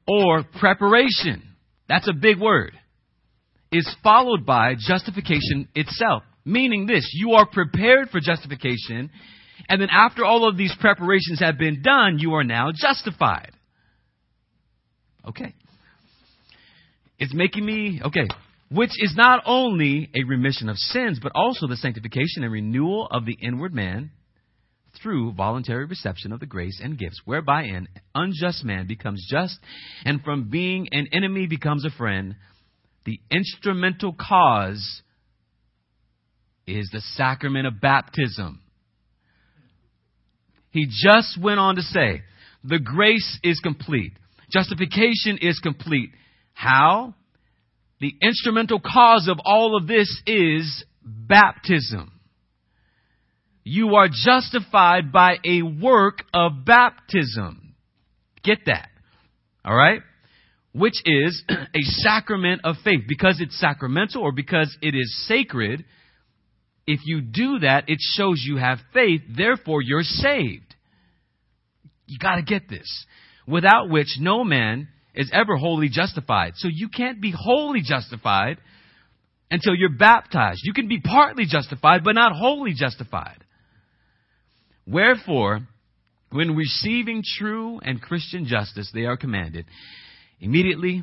or 0.07 0.45
preparation, 0.61 1.48
that's 1.89 2.09
a 2.09 2.13
big 2.13 2.39
word, 2.39 2.73
is 3.73 3.89
followed 4.03 4.45
by 4.45 4.75
justification 4.79 5.69
itself. 5.75 6.23
Meaning 6.45 6.87
this, 6.87 7.11
you 7.15 7.33
are 7.33 7.47
prepared 7.47 8.09
for 8.11 8.21
justification 8.21 9.11
and 9.69 9.81
then 9.81 9.89
after 9.91 10.25
all 10.25 10.49
of 10.49 10.57
these 10.57 10.75
preparations 10.79 11.41
have 11.41 11.59
been 11.59 11.83
done, 11.83 12.19
you 12.19 12.35
are 12.35 12.45
now 12.45 12.71
justified. 12.75 13.53
Okay. 15.27 15.55
It's 17.19 17.35
making 17.35 17.65
me, 17.65 18.01
okay, 18.05 18.29
which 18.71 18.93
is 19.03 19.15
not 19.17 19.43
only 19.45 20.11
a 20.15 20.25
remission 20.25 20.69
of 20.69 20.77
sins, 20.77 21.19
but 21.21 21.33
also 21.35 21.67
the 21.67 21.77
sanctification 21.77 22.45
and 22.45 22.53
renewal 22.53 23.09
of 23.11 23.27
the 23.27 23.33
inward 23.33 23.75
man 23.75 24.11
through 25.03 25.33
voluntary 25.33 25.85
reception 25.85 26.33
of 26.33 26.41
the 26.41 26.47
grace 26.47 26.81
and 26.83 26.99
gifts, 26.99 27.21
whereby 27.25 27.65
an 27.65 27.89
unjust 28.15 28.65
man 28.65 28.87
becomes 28.87 29.27
just, 29.31 29.59
and 30.05 30.23
from 30.23 30.51
being 30.51 30.89
an 30.93 31.09
enemy 31.13 31.47
becomes 31.47 31.85
a 31.85 31.91
friend. 31.91 32.37
The 33.05 33.21
instrumental 33.31 34.15
cause 34.15 35.03
is 36.67 36.91
the 36.93 37.01
sacrament 37.01 37.67
of 37.67 37.81
baptism. 37.81 38.61
He 40.71 40.87
just 40.87 41.41
went 41.41 41.59
on 41.59 41.77
to 41.77 41.83
say, 41.83 42.23
the 42.63 42.79
grace 42.79 43.39
is 43.43 43.61
complete. 43.61 44.13
Justification 44.53 45.39
is 45.41 45.59
complete. 45.61 46.11
How? 46.53 47.15
The 48.01 48.15
instrumental 48.23 48.81
cause 48.81 49.29
of 49.29 49.39
all 49.45 49.77
of 49.77 49.87
this 49.87 50.23
is 50.27 50.85
baptism. 51.03 52.13
You 53.71 53.97
are 53.97 54.09
justified 54.11 55.13
by 55.13 55.37
a 55.45 55.61
work 55.61 56.25
of 56.33 56.65
baptism. 56.65 57.75
Get 58.43 58.61
that. 58.65 58.89
Alright? 59.63 60.01
Which 60.73 61.03
is 61.05 61.45
a 61.51 61.83
sacrament 61.83 62.63
of 62.65 62.77
faith. 62.83 63.03
Because 63.07 63.43
it's 63.43 63.61
sacramental 63.61 64.23
or 64.23 64.33
because 64.33 64.75
it 64.81 64.95
is 64.95 65.27
sacred, 65.27 65.85
if 66.87 67.01
you 67.05 67.21
do 67.21 67.59
that, 67.59 67.85
it 67.89 67.99
shows 68.01 68.43
you 68.43 68.57
have 68.57 68.79
faith, 68.95 69.21
therefore 69.37 69.83
you're 69.83 70.03
saved. 70.03 70.75
You 72.07 72.19
gotta 72.19 72.43
get 72.43 72.71
this. 72.71 73.05
Without 73.47 73.91
which 73.91 74.17
no 74.19 74.45
man 74.45 74.89
is 75.15 75.31
ever 75.31 75.57
wholly 75.57 75.91
justified. 75.91 76.53
So 76.57 76.69
you 76.73 76.89
can't 76.89 77.21
be 77.21 77.35
wholly 77.37 77.83
justified 77.83 78.57
until 79.51 79.75
you're 79.75 79.95
baptized. 79.95 80.61
You 80.65 80.73
can 80.73 80.89
be 80.89 81.01
partly 81.01 81.45
justified, 81.47 82.03
but 82.03 82.15
not 82.15 82.33
wholly 82.33 82.73
justified. 82.73 83.45
Wherefore, 84.91 85.61
when 86.31 86.57
receiving 86.57 87.23
true 87.39 87.79
and 87.83 88.01
Christian 88.01 88.47
justice, 88.47 88.91
they 88.93 89.05
are 89.05 89.17
commanded 89.17 89.67
immediately 90.41 91.03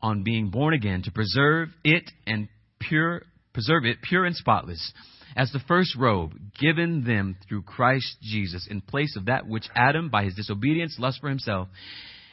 on 0.00 0.22
being 0.22 0.50
born 0.50 0.74
again 0.74 1.02
to 1.02 1.12
preserve 1.12 1.68
it 1.84 2.10
and 2.26 2.48
pure 2.80 3.22
preserve 3.52 3.84
it 3.84 3.98
pure 4.02 4.24
and 4.24 4.34
spotless, 4.34 4.92
as 5.36 5.52
the 5.52 5.60
first 5.68 5.94
robe 5.96 6.32
given 6.58 7.04
them 7.04 7.36
through 7.46 7.62
Christ 7.62 8.16
Jesus, 8.22 8.66
in 8.70 8.80
place 8.80 9.14
of 9.16 9.26
that 9.26 9.46
which 9.46 9.68
Adam, 9.74 10.08
by 10.08 10.24
his 10.24 10.34
disobedience, 10.34 10.96
lust 10.98 11.20
for 11.20 11.28
himself, 11.28 11.68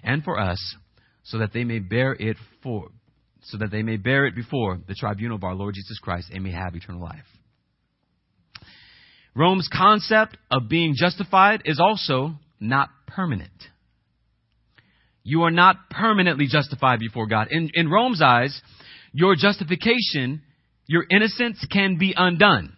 and 0.01 0.23
for 0.23 0.39
us, 0.39 0.75
so 1.23 1.39
that 1.39 1.51
they 1.53 1.65
may 1.65 1.79
bear 1.79 2.13
it 2.13 2.37
for, 2.63 2.89
so 3.43 3.57
that 3.57 3.69
they 3.69 3.83
may 3.83 3.97
bear 3.97 4.25
it 4.25 4.35
before 4.35 4.79
the 4.87 4.95
tribunal 4.95 5.35
of 5.35 5.43
our 5.43 5.55
Lord 5.55 5.75
Jesus 5.75 5.99
Christ 5.99 6.29
and 6.33 6.43
may 6.43 6.51
have 6.51 6.73
eternal 6.73 7.01
life. 7.01 7.25
Rome's 9.35 9.69
concept 9.71 10.37
of 10.51 10.69
being 10.69 10.95
justified 10.97 11.61
is 11.65 11.79
also 11.79 12.35
not 12.59 12.89
permanent. 13.07 13.51
You 15.23 15.43
are 15.43 15.51
not 15.51 15.89
permanently 15.89 16.47
justified 16.47 16.99
before 16.99 17.27
God. 17.27 17.47
In, 17.51 17.69
in 17.73 17.89
Rome's 17.89 18.21
eyes, 18.21 18.59
your 19.13 19.35
justification 19.35 20.41
your 20.89 21.05
innocence 21.07 21.63
can 21.71 21.99
be 21.99 22.15
undone. 22.17 22.75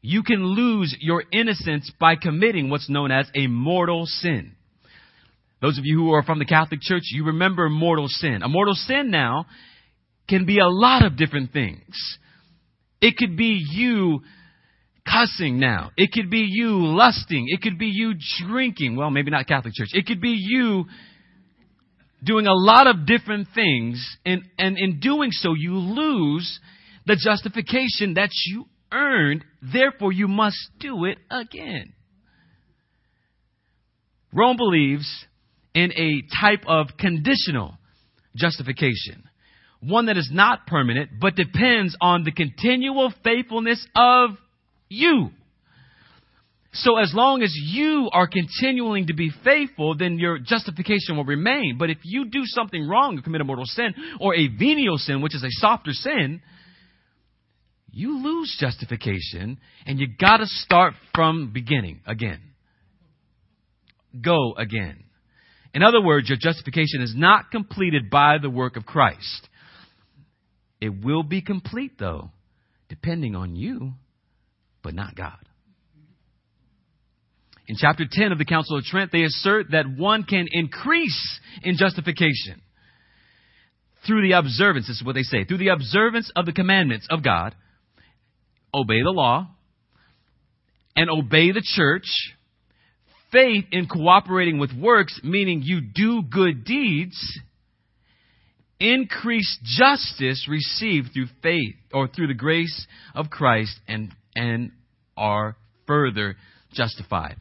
You 0.00 0.22
can 0.22 0.42
lose 0.42 0.96
your 0.98 1.22
innocence 1.30 1.92
by 2.00 2.16
committing 2.16 2.70
what's 2.70 2.88
known 2.88 3.10
as 3.10 3.26
a 3.34 3.48
mortal 3.48 4.06
sin. 4.06 4.56
Those 5.60 5.76
of 5.76 5.84
you 5.84 5.98
who 5.98 6.12
are 6.12 6.22
from 6.22 6.38
the 6.38 6.46
Catholic 6.46 6.80
Church, 6.80 7.02
you 7.12 7.26
remember 7.26 7.68
mortal 7.68 8.08
sin. 8.08 8.40
A 8.42 8.48
mortal 8.48 8.72
sin 8.72 9.10
now 9.10 9.44
can 10.26 10.46
be 10.46 10.58
a 10.58 10.66
lot 10.66 11.04
of 11.04 11.18
different 11.18 11.52
things. 11.52 12.18
It 13.02 13.18
could 13.18 13.36
be 13.36 13.62
you 13.70 14.22
cussing 15.06 15.58
now. 15.58 15.90
It 15.96 16.12
could 16.12 16.30
be 16.30 16.46
you 16.48 16.76
lusting. 16.78 17.46
It 17.48 17.62
could 17.62 17.78
be 17.78 17.86
you 17.86 18.14
drinking. 18.46 18.96
Well, 18.96 19.10
maybe 19.10 19.30
not 19.30 19.46
Catholic 19.46 19.74
Church. 19.74 19.90
It 19.92 20.06
could 20.06 20.20
be 20.20 20.36
you 20.38 20.84
doing 22.22 22.46
a 22.46 22.54
lot 22.54 22.86
of 22.86 23.06
different 23.06 23.48
things. 23.54 24.16
And, 24.24 24.42
and 24.58 24.78
in 24.78 25.00
doing 25.00 25.30
so, 25.32 25.54
you 25.54 25.74
lose 25.74 26.60
the 27.06 27.16
justification 27.16 28.14
that 28.14 28.30
you 28.46 28.66
earned, 28.92 29.44
therefore 29.72 30.12
you 30.12 30.28
must 30.28 30.58
do 30.78 31.04
it 31.04 31.18
again. 31.30 31.94
Rome 34.32 34.56
believes 34.56 35.26
in 35.74 35.92
a 35.92 36.22
type 36.40 36.64
of 36.66 36.88
conditional 36.98 37.76
justification, 38.36 39.24
one 39.80 40.06
that 40.06 40.16
is 40.16 40.30
not 40.32 40.66
permanent, 40.66 41.10
but 41.20 41.34
depends 41.34 41.96
on 42.00 42.24
the 42.24 42.32
continual 42.32 43.12
faithfulness 43.24 43.84
of 43.96 44.30
you. 44.92 45.30
So 46.74 46.96
as 46.96 47.12
long 47.14 47.42
as 47.42 47.52
you 47.54 48.08
are 48.12 48.26
continuing 48.26 49.08
to 49.08 49.14
be 49.14 49.30
faithful, 49.44 49.94
then 49.94 50.18
your 50.18 50.38
justification 50.38 51.16
will 51.16 51.24
remain. 51.24 51.76
But 51.78 51.90
if 51.90 51.98
you 52.02 52.24
do 52.30 52.42
something 52.44 52.88
wrong, 52.88 53.14
you 53.14 53.22
commit 53.22 53.42
a 53.42 53.44
mortal 53.44 53.66
sin, 53.66 53.94
or 54.18 54.34
a 54.34 54.48
venial 54.48 54.96
sin, 54.96 55.20
which 55.20 55.34
is 55.34 55.42
a 55.42 55.50
softer 55.50 55.92
sin, 55.92 56.40
you 57.90 58.22
lose 58.22 58.56
justification 58.58 59.58
and 59.84 60.00
you 60.00 60.08
gotta 60.18 60.46
start 60.46 60.94
from 61.14 61.52
beginning 61.52 62.00
again. 62.06 62.40
Go 64.18 64.54
again. 64.56 65.04
In 65.74 65.82
other 65.82 66.00
words, 66.00 66.28
your 66.28 66.38
justification 66.40 67.02
is 67.02 67.14
not 67.14 67.50
completed 67.50 68.08
by 68.10 68.38
the 68.38 68.48
work 68.48 68.76
of 68.76 68.86
Christ. 68.86 69.48
It 70.80 71.04
will 71.04 71.22
be 71.22 71.42
complete 71.42 71.98
though, 71.98 72.30
depending 72.88 73.36
on 73.36 73.56
you, 73.56 73.92
but 74.82 74.94
not 74.94 75.14
God. 75.14 75.38
In 77.68 77.76
chapter 77.78 78.04
10 78.10 78.32
of 78.32 78.38
the 78.38 78.44
Council 78.44 78.76
of 78.76 78.84
Trent, 78.84 79.12
they 79.12 79.22
assert 79.22 79.70
that 79.70 79.86
one 79.88 80.24
can 80.24 80.46
increase 80.50 81.40
in 81.62 81.76
justification 81.76 82.60
through 84.06 84.22
the 84.22 84.36
observance, 84.36 84.88
this 84.88 84.96
is 84.96 85.04
what 85.04 85.14
they 85.14 85.22
say, 85.22 85.44
through 85.44 85.58
the 85.58 85.68
observance 85.68 86.30
of 86.34 86.44
the 86.44 86.52
commandments 86.52 87.06
of 87.08 87.22
God 87.22 87.54
obey 88.74 89.02
the 89.02 89.10
law 89.10 89.48
and 90.96 91.10
obey 91.10 91.52
the 91.52 91.62
church. 91.64 92.06
Faith 93.30 93.64
in 93.70 93.86
cooperating 93.86 94.58
with 94.58 94.72
works, 94.74 95.20
meaning 95.22 95.62
you 95.62 95.80
do 95.80 96.22
good 96.22 96.64
deeds. 96.64 97.16
increased 98.80 99.60
justice 99.62 100.46
received 100.48 101.10
through 101.14 101.28
faith 101.42 101.76
or 101.94 102.08
through 102.08 102.26
the 102.26 102.34
grace 102.34 102.86
of 103.14 103.30
Christ 103.30 103.78
and, 103.86 104.10
and 104.34 104.72
are 105.16 105.56
further 105.86 106.36
justified. 106.72 107.36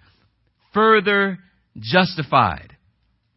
Further 0.74 1.39
justified. 1.79 2.75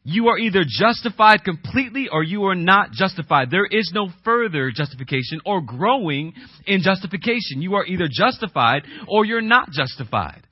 You 0.06 0.28
are 0.28 0.38
either 0.38 0.64
justified 0.66 1.44
completely 1.44 2.08
or 2.12 2.22
you 2.22 2.44
are 2.44 2.54
not 2.54 2.92
justified. 2.92 3.50
There 3.50 3.64
is 3.64 3.90
no 3.94 4.10
further 4.22 4.70
justification 4.70 5.40
or 5.46 5.62
growing 5.62 6.34
in 6.66 6.82
justification. 6.82 7.62
You 7.62 7.74
are 7.76 7.86
either 7.86 8.06
justified 8.10 8.82
or 9.08 9.24
you're 9.24 9.40
not 9.40 9.70
justified. 9.70 10.46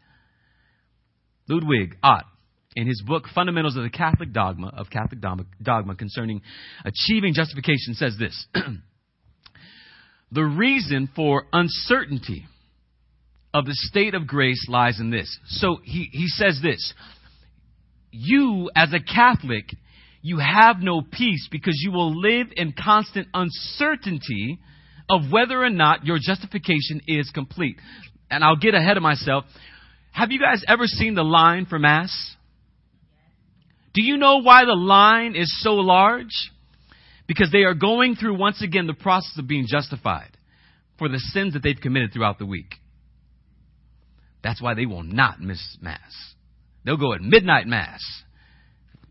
Ludwig 1.48 1.96
Ott, 2.02 2.24
in 2.74 2.86
his 2.86 3.02
book 3.06 3.24
Fundamentals 3.34 3.76
of 3.76 3.82
the 3.82 3.90
Catholic 3.90 4.32
Dogma 4.32 4.72
of 4.74 4.88
Catholic 4.88 5.20
Dogma, 5.20 5.96
concerning 5.96 6.40
achieving 6.86 7.34
justification 7.34 7.92
says 7.92 8.16
this. 8.18 8.46
the 10.32 10.42
reason 10.42 11.10
for 11.14 11.44
uncertainty 11.52 12.46
of 13.54 13.66
the 13.66 13.74
state 13.74 14.14
of 14.14 14.26
grace 14.26 14.66
lies 14.68 14.98
in 14.98 15.10
this. 15.10 15.38
So 15.46 15.78
he, 15.84 16.08
he 16.12 16.26
says 16.28 16.60
this 16.62 16.94
you, 18.10 18.70
as 18.76 18.92
a 18.92 19.00
Catholic, 19.00 19.64
you 20.20 20.38
have 20.38 20.78
no 20.78 21.02
peace 21.02 21.48
because 21.50 21.80
you 21.82 21.90
will 21.90 22.14
live 22.14 22.48
in 22.54 22.72
constant 22.72 23.28
uncertainty 23.34 24.60
of 25.08 25.30
whether 25.30 25.62
or 25.62 25.70
not 25.70 26.04
your 26.04 26.18
justification 26.20 27.00
is 27.08 27.30
complete. 27.34 27.76
And 28.30 28.44
I'll 28.44 28.56
get 28.56 28.74
ahead 28.74 28.96
of 28.96 29.02
myself. 29.02 29.44
Have 30.12 30.30
you 30.30 30.38
guys 30.38 30.62
ever 30.68 30.86
seen 30.86 31.14
the 31.14 31.24
line 31.24 31.66
for 31.66 31.78
Mass? 31.78 32.36
Do 33.94 34.02
you 34.02 34.16
know 34.16 34.42
why 34.42 34.64
the 34.64 34.76
line 34.76 35.34
is 35.34 35.52
so 35.62 35.74
large? 35.74 36.50
Because 37.26 37.50
they 37.50 37.64
are 37.64 37.74
going 37.74 38.14
through 38.14 38.38
once 38.38 38.62
again 38.62 38.86
the 38.86 38.94
process 38.94 39.36
of 39.38 39.46
being 39.46 39.66
justified 39.66 40.36
for 40.98 41.08
the 41.08 41.18
sins 41.18 41.54
that 41.54 41.62
they've 41.62 41.80
committed 41.80 42.12
throughout 42.12 42.38
the 42.38 42.46
week. 42.46 42.74
That's 44.42 44.60
why 44.60 44.74
they 44.74 44.86
will 44.86 45.02
not 45.02 45.40
miss 45.40 45.78
Mass. 45.80 46.34
They'll 46.84 46.96
go 46.96 47.14
at 47.14 47.20
midnight 47.20 47.66
mass, 47.66 48.00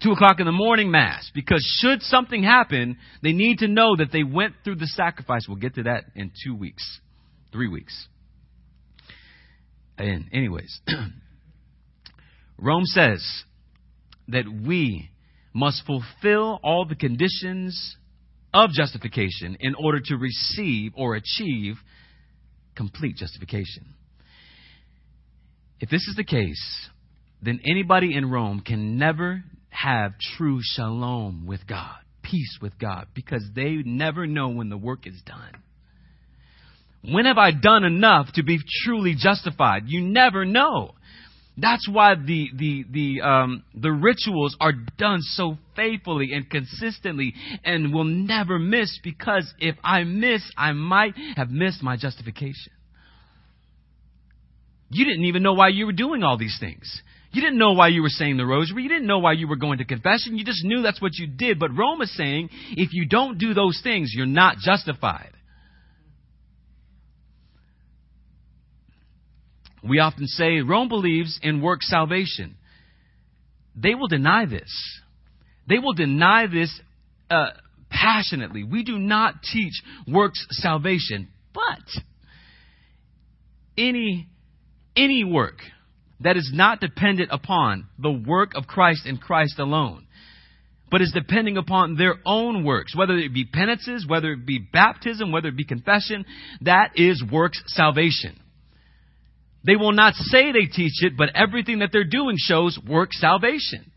two 0.03 0.11
o'clock 0.11 0.39
in 0.39 0.45
the 0.45 0.51
morning 0.51 0.91
mass, 0.91 1.31
because 1.33 1.63
should 1.79 2.01
something 2.01 2.43
happen, 2.43 2.97
they 3.23 3.31
need 3.31 3.59
to 3.59 3.67
know 3.67 3.95
that 3.95 4.11
they 4.11 4.23
went 4.23 4.55
through 4.63 4.75
the 4.75 4.87
sacrifice. 4.87 5.45
We'll 5.47 5.57
get 5.57 5.75
to 5.75 5.83
that 5.83 6.05
in 6.15 6.31
two 6.43 6.55
weeks, 6.55 6.99
three 7.53 7.69
weeks. 7.69 8.07
And 9.97 10.25
anyways, 10.33 10.81
Rome 12.57 12.85
says 12.85 13.25
that 14.27 14.45
we 14.47 15.09
must 15.53 15.85
fulfill 15.85 16.59
all 16.63 16.85
the 16.85 16.95
conditions 16.95 17.97
of 18.53 18.71
justification 18.71 19.57
in 19.59 19.75
order 19.75 19.99
to 20.03 20.15
receive 20.17 20.91
or 20.95 21.15
achieve 21.15 21.75
complete 22.75 23.15
justification. 23.15 23.95
If 25.81 25.89
this 25.89 26.07
is 26.07 26.15
the 26.15 26.23
case, 26.23 26.89
then 27.41 27.59
anybody 27.65 28.15
in 28.15 28.29
Rome 28.29 28.61
can 28.61 28.99
never 28.99 29.43
have 29.69 30.13
true 30.37 30.59
shalom 30.61 31.47
with 31.47 31.65
God, 31.65 31.97
peace 32.21 32.59
with 32.61 32.77
God, 32.77 33.07
because 33.15 33.43
they 33.55 33.77
never 33.83 34.27
know 34.27 34.49
when 34.49 34.69
the 34.69 34.77
work 34.77 35.07
is 35.07 35.19
done. 35.25 35.51
When 37.03 37.25
have 37.25 37.39
I 37.39 37.49
done 37.49 37.83
enough 37.83 38.31
to 38.33 38.43
be 38.43 38.59
truly 38.85 39.15
justified? 39.17 39.85
You 39.87 40.01
never 40.01 40.45
know. 40.45 40.93
That's 41.57 41.89
why 41.89 42.13
the 42.13 42.49
the 42.55 42.85
the 42.89 43.21
um, 43.21 43.63
the 43.73 43.91
rituals 43.91 44.55
are 44.61 44.73
done 44.97 45.21
so 45.21 45.57
faithfully 45.75 46.31
and 46.33 46.47
consistently, 46.47 47.33
and 47.63 47.91
will 47.91 48.03
never 48.03 48.59
miss. 48.59 48.99
Because 49.03 49.51
if 49.59 49.75
I 49.83 50.03
miss, 50.03 50.43
I 50.55 50.73
might 50.73 51.15
have 51.35 51.49
missed 51.49 51.81
my 51.81 51.97
justification. 51.97 52.71
You 54.91 55.05
didn't 55.05 55.25
even 55.25 55.41
know 55.41 55.53
why 55.53 55.69
you 55.69 55.85
were 55.85 55.93
doing 55.93 56.21
all 56.21 56.37
these 56.37 56.57
things. 56.59 57.01
You 57.31 57.41
didn't 57.41 57.57
know 57.57 57.71
why 57.71 57.87
you 57.87 58.01
were 58.01 58.09
saying 58.09 58.35
the 58.35 58.45
rosary. 58.45 58.83
You 58.83 58.89
didn't 58.89 59.07
know 59.07 59.19
why 59.19 59.33
you 59.33 59.47
were 59.47 59.55
going 59.55 59.77
to 59.77 59.85
confession. 59.85 60.37
You 60.37 60.43
just 60.43 60.65
knew 60.65 60.81
that's 60.81 61.01
what 61.01 61.15
you 61.15 61.27
did. 61.27 61.59
But 61.59 61.75
Rome 61.75 62.01
is 62.01 62.15
saying 62.15 62.49
if 62.71 62.93
you 62.93 63.07
don't 63.07 63.37
do 63.37 63.53
those 63.53 63.79
things, 63.81 64.11
you're 64.13 64.25
not 64.25 64.57
justified. 64.57 65.31
We 69.81 69.99
often 69.99 70.27
say 70.27 70.59
Rome 70.59 70.89
believes 70.89 71.39
in 71.41 71.61
work 71.61 71.81
salvation. 71.81 72.57
They 73.75 73.95
will 73.95 74.09
deny 74.09 74.45
this. 74.45 74.71
They 75.69 75.79
will 75.79 75.93
deny 75.93 76.47
this 76.47 76.77
uh, 77.29 77.51
passionately. 77.89 78.65
We 78.65 78.83
do 78.83 78.99
not 78.99 79.35
teach 79.41 79.81
works 80.05 80.45
salvation, 80.51 81.29
but 81.53 81.79
any 83.77 84.27
any 84.95 85.23
work 85.23 85.59
that 86.19 86.37
is 86.37 86.51
not 86.53 86.79
dependent 86.79 87.29
upon 87.31 87.87
the 87.97 88.11
work 88.11 88.53
of 88.55 88.67
Christ 88.67 89.05
and 89.05 89.19
Christ 89.19 89.59
alone, 89.59 90.05
but 90.89 91.01
is 91.01 91.11
depending 91.13 91.57
upon 91.57 91.95
their 91.95 92.15
own 92.25 92.63
works, 92.63 92.95
whether 92.95 93.17
it 93.17 93.33
be 93.33 93.45
penances, 93.45 94.05
whether 94.07 94.33
it 94.33 94.45
be 94.45 94.59
baptism, 94.59 95.31
whether 95.31 95.47
it 95.47 95.57
be 95.57 95.65
confession, 95.65 96.25
that 96.61 96.91
is 96.95 97.23
works 97.31 97.61
salvation. 97.67 98.39
They 99.65 99.75
will 99.75 99.93
not 99.93 100.15
say 100.15 100.51
they 100.51 100.65
teach 100.65 101.03
it, 101.03 101.13
but 101.17 101.29
everything 101.35 101.79
that 101.79 101.89
they're 101.91 102.03
doing 102.03 102.35
shows 102.37 102.77
work 102.87 103.13
salvation. 103.13 103.91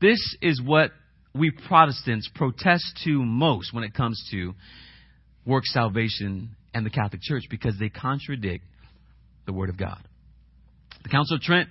This 0.00 0.36
is 0.42 0.60
what 0.62 0.90
we 1.34 1.50
Protestants 1.50 2.30
protest 2.34 2.84
to 3.04 3.22
most 3.24 3.72
when 3.72 3.84
it 3.84 3.94
comes 3.94 4.26
to 4.30 4.54
work 5.46 5.64
salvation 5.66 6.56
and 6.72 6.86
the 6.86 6.90
Catholic 6.90 7.22
Church 7.22 7.44
because 7.50 7.76
they 7.78 7.88
contradict 7.88 8.64
the 9.46 9.52
Word 9.52 9.70
of 9.70 9.76
God. 9.76 10.00
The 11.02 11.08
Council 11.08 11.36
of 11.36 11.42
Trent, 11.42 11.68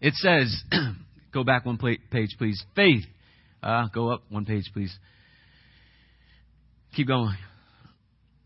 it 0.00 0.14
says, 0.14 0.62
go 1.32 1.44
back 1.44 1.64
one 1.64 1.78
page, 1.78 2.36
please. 2.38 2.62
Faith. 2.74 3.04
Uh, 3.62 3.86
go 3.92 4.10
up 4.10 4.22
one 4.28 4.44
page, 4.44 4.64
please. 4.72 4.96
Keep 6.94 7.08
going. 7.08 7.36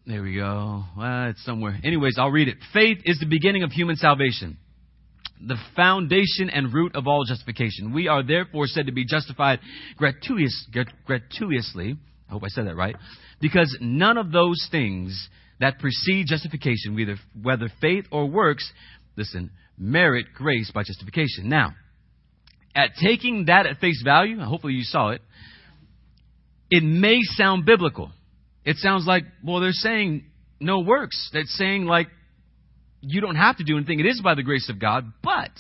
There 0.07 0.23
we 0.23 0.35
go. 0.35 0.85
Well, 0.97 1.29
it's 1.29 1.45
somewhere. 1.45 1.79
Anyways, 1.85 2.17
I'll 2.19 2.31
read 2.31 2.49
it. 2.49 2.57
Faith 2.73 2.99
is 3.05 3.19
the 3.21 3.27
beginning 3.27 3.63
of 3.63 3.71
human 3.71 3.97
salvation, 3.97 4.59
the 5.41 5.57
foundation 5.77 6.51
and 6.51 6.73
root 6.73 6.97
of 6.97 7.07
all 7.07 7.25
justification. 7.25 7.93
We 7.93 8.09
are 8.09 8.23
therefore 8.23 8.67
said 8.67 8.87
to 8.87 8.93
be 8.93 9.05
justified 9.05 9.61
gratuitous, 9.97 10.69
gratuitously. 11.07 11.97
I 12.29 12.33
hope 12.33 12.43
I 12.45 12.49
said 12.49 12.67
that 12.67 12.77
right. 12.77 12.97
Because 13.41 13.77
none 13.81 14.19
of 14.19 14.33
those 14.33 14.67
things 14.71 15.29
that 15.63 15.79
precede 15.79 16.27
justification, 16.27 16.97
whether, 16.97 17.17
whether 17.41 17.73
faith 17.81 18.07
or 18.11 18.27
works, 18.27 18.71
listen, 19.17 19.51
merit 19.79 20.27
grace 20.35 20.73
by 20.75 20.83
justification. 20.83 21.49
Now, 21.49 21.73
at 22.75 22.91
taking 23.01 23.47
that 23.47 23.67
at 23.67 23.79
face 23.79 24.03
value, 24.05 24.41
hopefully 24.41 24.73
you 24.73 24.83
saw 24.83 25.11
it, 25.11 25.23
it 26.69 26.83
may 26.83 27.21
sound 27.23 27.65
biblical. 27.65 28.11
It 28.65 28.77
sounds 28.79 29.07
like, 29.07 29.23
well, 29.45 29.61
they're 29.61 29.71
saying 29.71 30.25
no 30.59 30.81
works. 30.81 31.31
They're 31.33 31.45
saying 31.45 31.85
like 31.85 32.09
you 33.01 33.21
don't 33.21 33.37
have 33.37 33.59
to 33.59 33.65
do 33.65 33.77
anything. 33.77 34.01
It 34.01 34.07
is 34.07 34.21
by 34.21 34.35
the 34.35 34.43
grace 34.43 34.69
of 34.69 34.81
God. 34.81 35.13
But 35.23 35.51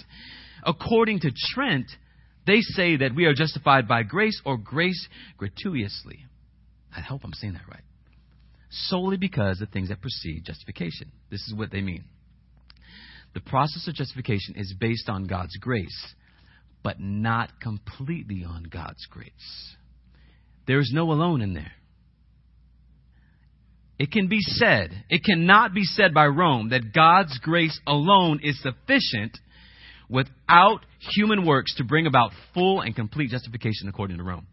according 0.65 1.21
to 1.21 1.31
Trent, 1.55 1.87
they 2.45 2.61
say 2.61 2.97
that 2.97 3.15
we 3.15 3.27
are 3.27 3.35
justified 3.35 3.87
by 3.87 4.03
grace 4.03 4.41
or 4.45 4.57
grace 4.57 5.07
gratuitously. 5.37 6.25
I 6.97 7.01
hope 7.01 7.21
I'm 7.23 7.35
saying 7.35 7.53
that 7.53 7.69
right. 7.71 7.85
Solely 8.75 9.19
because 9.19 9.61
of 9.61 9.69
things 9.69 9.91
that 9.91 10.01
precede 10.01 10.45
justification. 10.47 11.13
This 11.31 11.43
is 11.43 11.55
what 11.55 11.71
they 11.71 11.83
mean. 11.83 12.05
The 13.35 13.41
process 13.41 13.87
of 13.87 13.95
justification 13.95 14.55
is 14.57 14.75
based 14.79 15.11
on 15.11 15.25
God's 15.25 15.57
grace, 15.59 16.15
but 16.83 16.99
not 16.99 17.61
completely 17.61 18.45
on 18.45 18.65
God's 18.65 19.05
grace. 19.11 19.77
There 20.67 20.81
is 20.81 20.91
no 20.95 21.13
alone 21.13 21.43
in 21.43 21.53
there. 21.53 21.73
It 23.99 24.11
can 24.11 24.29
be 24.29 24.41
said, 24.41 25.05
it 25.11 25.23
cannot 25.23 25.75
be 25.75 25.85
said 25.85 26.15
by 26.15 26.27
Rome 26.27 26.71
that 26.71 26.95
God's 26.95 27.39
grace 27.39 27.79
alone 27.87 28.41
is 28.43 28.61
sufficient 28.63 29.37
without 30.09 30.81
human 31.15 31.47
works 31.47 31.75
to 31.77 31.85
bring 31.85 32.07
about 32.07 32.33
full 32.55 32.81
and 32.81 32.97
complete 32.97 33.31
justification 33.31 33.89
according 33.89 34.17
to 34.17 34.25
Rome. 34.25 34.47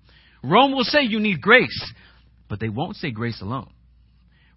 Rome 0.44 0.74
will 0.74 0.84
say 0.84 1.04
you 1.04 1.20
need 1.20 1.42
grace, 1.42 1.94
but 2.50 2.60
they 2.60 2.70
won't 2.70 2.98
say 2.98 3.12
grace 3.12 3.42
alone. 3.42 3.70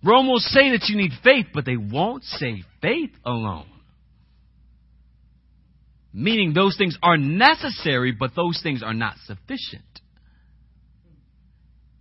Rome 0.05 0.27
will 0.27 0.39
say 0.39 0.71
that 0.71 0.87
you 0.89 0.97
need 0.97 1.13
faith, 1.23 1.47
but 1.55 1.65
they 1.65 1.77
won't 1.77 2.25
say 2.25 2.63
faith 2.81 3.13
alone 3.25 3.67
meaning 6.13 6.53
those 6.53 6.77
things 6.77 6.97
are 7.03 7.17
necessary, 7.17 8.13
but 8.13 8.33
those 8.37 8.61
things 8.63 8.83
are 8.83 8.95
not 8.95 9.17
sufficient. 9.25 9.85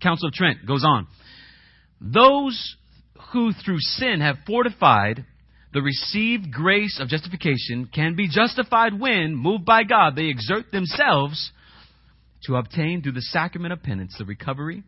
Council 0.01 0.27
of 0.27 0.33
Trent 0.33 0.65
goes 0.65 0.83
on. 0.83 1.07
Those 1.99 2.75
who 3.31 3.53
through 3.53 3.79
sin 3.79 4.19
have 4.21 4.37
fortified 4.45 5.25
the 5.73 5.81
received 5.81 6.51
grace 6.51 6.99
of 6.99 7.07
justification 7.07 7.89
can 7.93 8.15
be 8.15 8.27
justified 8.27 8.99
when, 8.99 9.35
moved 9.35 9.63
by 9.63 9.83
God, 9.83 10.15
they 10.15 10.25
exert 10.25 10.71
themselves 10.71 11.51
to 12.43 12.55
obtain 12.55 13.01
through 13.01 13.13
the 13.13 13.21
sacrament 13.21 13.71
of 13.71 13.81
penance 13.81 14.15
the 14.17 14.25
recovery 14.25 14.83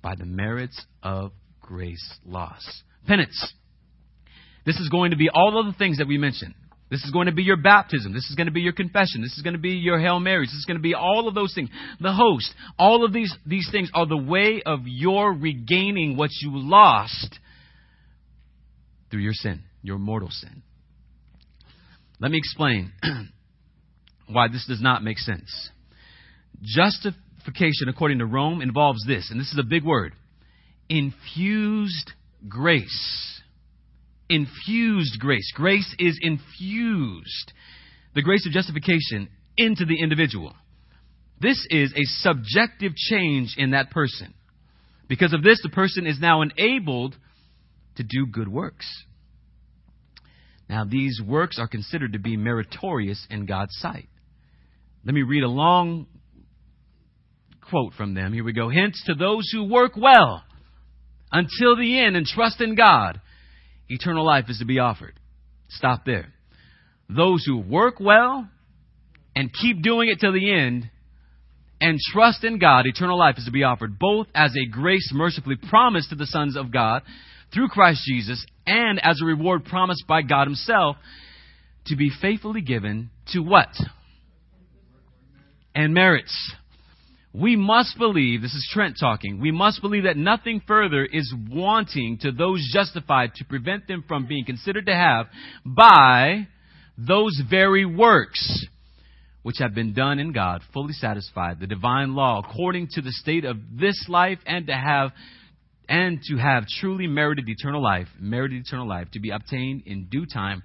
by 0.00 0.14
the 0.14 0.24
merits 0.24 0.82
of 1.02 1.32
grace 1.64 2.18
loss. 2.24 2.82
Penance. 3.06 3.52
This 4.64 4.76
is 4.76 4.88
going 4.88 5.10
to 5.10 5.16
be 5.16 5.28
all 5.32 5.58
of 5.58 5.66
the 5.66 5.78
things 5.78 5.98
that 5.98 6.06
we 6.06 6.18
mentioned. 6.18 6.54
This 6.90 7.02
is 7.04 7.10
going 7.10 7.26
to 7.26 7.32
be 7.32 7.42
your 7.42 7.56
baptism. 7.56 8.12
This 8.12 8.28
is 8.30 8.36
going 8.36 8.46
to 8.46 8.52
be 8.52 8.60
your 8.60 8.72
confession. 8.72 9.22
This 9.22 9.36
is 9.36 9.42
going 9.42 9.54
to 9.54 9.60
be 9.60 9.70
your 9.70 9.98
Hail 9.98 10.20
Marys. 10.20 10.50
This 10.50 10.58
is 10.58 10.64
going 10.64 10.76
to 10.76 10.82
be 10.82 10.94
all 10.94 11.26
of 11.26 11.34
those 11.34 11.54
things. 11.54 11.70
The 12.00 12.12
host. 12.12 12.54
All 12.78 13.04
of 13.04 13.12
these, 13.12 13.34
these 13.46 13.68
things 13.72 13.90
are 13.94 14.06
the 14.06 14.16
way 14.16 14.62
of 14.64 14.80
your 14.84 15.32
regaining 15.32 16.16
what 16.16 16.30
you 16.40 16.50
lost 16.52 17.38
through 19.10 19.22
your 19.22 19.32
sin, 19.32 19.62
your 19.82 19.98
mortal 19.98 20.30
sin. 20.30 20.62
Let 22.20 22.30
me 22.30 22.38
explain 22.38 22.92
why 24.28 24.48
this 24.48 24.66
does 24.68 24.80
not 24.80 25.02
make 25.02 25.18
sense. 25.18 25.70
Justification, 26.62 27.88
according 27.88 28.18
to 28.18 28.26
Rome, 28.26 28.60
involves 28.60 29.04
this, 29.06 29.30
and 29.30 29.40
this 29.40 29.52
is 29.52 29.58
a 29.58 29.64
big 29.68 29.84
word 29.84 30.12
infused 30.88 32.12
grace. 32.48 33.40
Infused 34.28 35.18
grace. 35.18 35.52
Grace 35.54 35.94
is 35.98 36.18
infused. 36.20 37.52
The 38.14 38.22
grace 38.22 38.46
of 38.46 38.52
justification 38.52 39.28
into 39.56 39.84
the 39.84 40.00
individual. 40.00 40.54
This 41.40 41.66
is 41.70 41.92
a 41.92 42.04
subjective 42.04 42.94
change 42.94 43.54
in 43.58 43.72
that 43.72 43.90
person. 43.90 44.34
Because 45.08 45.32
of 45.32 45.42
this, 45.42 45.60
the 45.62 45.68
person 45.68 46.06
is 46.06 46.18
now 46.18 46.42
enabled 46.42 47.16
to 47.96 48.02
do 48.02 48.26
good 48.26 48.48
works. 48.48 48.86
Now, 50.68 50.84
these 50.84 51.20
works 51.24 51.58
are 51.58 51.68
considered 51.68 52.14
to 52.14 52.18
be 52.18 52.36
meritorious 52.36 53.26
in 53.28 53.44
God's 53.44 53.76
sight. 53.78 54.08
Let 55.04 55.14
me 55.14 55.22
read 55.22 55.42
a 55.42 55.48
long 55.48 56.06
quote 57.68 57.92
from 57.94 58.14
them. 58.14 58.32
Here 58.32 58.44
we 58.44 58.52
go. 58.52 58.70
Hence, 58.70 59.02
to 59.06 59.14
those 59.14 59.50
who 59.52 59.64
work 59.64 59.92
well 59.96 60.43
until 61.34 61.76
the 61.76 61.98
end 61.98 62.16
and 62.16 62.24
trust 62.24 62.60
in 62.60 62.76
God, 62.76 63.20
eternal 63.88 64.24
life 64.24 64.44
is 64.48 64.60
to 64.60 64.64
be 64.64 64.78
offered. 64.78 65.18
Stop 65.68 66.06
there. 66.06 66.32
Those 67.08 67.44
who 67.44 67.58
work 67.58 67.98
well 67.98 68.48
and 69.34 69.52
keep 69.52 69.82
doing 69.82 70.08
it 70.08 70.20
till 70.20 70.32
the 70.32 70.52
end 70.52 70.88
and 71.80 71.98
trust 72.12 72.44
in 72.44 72.60
God, 72.60 72.86
eternal 72.86 73.18
life 73.18 73.34
is 73.36 73.46
to 73.46 73.50
be 73.50 73.64
offered, 73.64 73.98
both 73.98 74.28
as 74.32 74.54
a 74.56 74.70
grace 74.70 75.10
mercifully 75.12 75.56
promised 75.56 76.10
to 76.10 76.16
the 76.16 76.24
sons 76.24 76.56
of 76.56 76.72
God 76.72 77.02
through 77.52 77.68
Christ 77.68 78.02
Jesus 78.06 78.46
and 78.64 79.00
as 79.04 79.20
a 79.20 79.26
reward 79.26 79.64
promised 79.64 80.06
by 80.06 80.22
God 80.22 80.46
Himself 80.46 80.96
to 81.86 81.96
be 81.96 82.10
faithfully 82.22 82.60
given 82.60 83.10
to 83.32 83.40
what? 83.40 83.68
And 85.74 85.92
merits. 85.92 86.54
We 87.34 87.56
must 87.56 87.98
believe, 87.98 88.42
this 88.42 88.54
is 88.54 88.68
Trent 88.72 88.96
talking, 88.98 89.40
we 89.40 89.50
must 89.50 89.80
believe 89.82 90.04
that 90.04 90.16
nothing 90.16 90.62
further 90.68 91.04
is 91.04 91.34
wanting 91.50 92.18
to 92.18 92.30
those 92.30 92.70
justified 92.72 93.34
to 93.34 93.44
prevent 93.44 93.88
them 93.88 94.04
from 94.06 94.26
being 94.26 94.44
considered 94.44 94.86
to 94.86 94.94
have 94.94 95.26
by 95.66 96.46
those 96.96 97.42
very 97.50 97.84
works 97.84 98.64
which 99.42 99.56
have 99.58 99.74
been 99.74 99.92
done 99.92 100.20
in 100.20 100.32
God, 100.32 100.62
fully 100.72 100.92
satisfied 100.92 101.58
the 101.58 101.66
divine 101.66 102.14
law 102.14 102.38
according 102.38 102.88
to 102.92 103.02
the 103.02 103.10
state 103.10 103.44
of 103.44 103.56
this 103.72 104.06
life 104.08 104.38
and 104.46 104.68
to 104.68 104.72
have 104.72 105.10
and 105.88 106.22
to 106.28 106.36
have 106.36 106.66
truly 106.80 107.08
merited 107.08 107.48
eternal 107.48 107.82
life, 107.82 108.06
merited 108.18 108.64
eternal 108.64 108.88
life 108.88 109.10
to 109.10 109.20
be 109.20 109.30
obtained 109.30 109.82
in 109.86 110.06
due 110.06 110.24
time, 110.24 110.62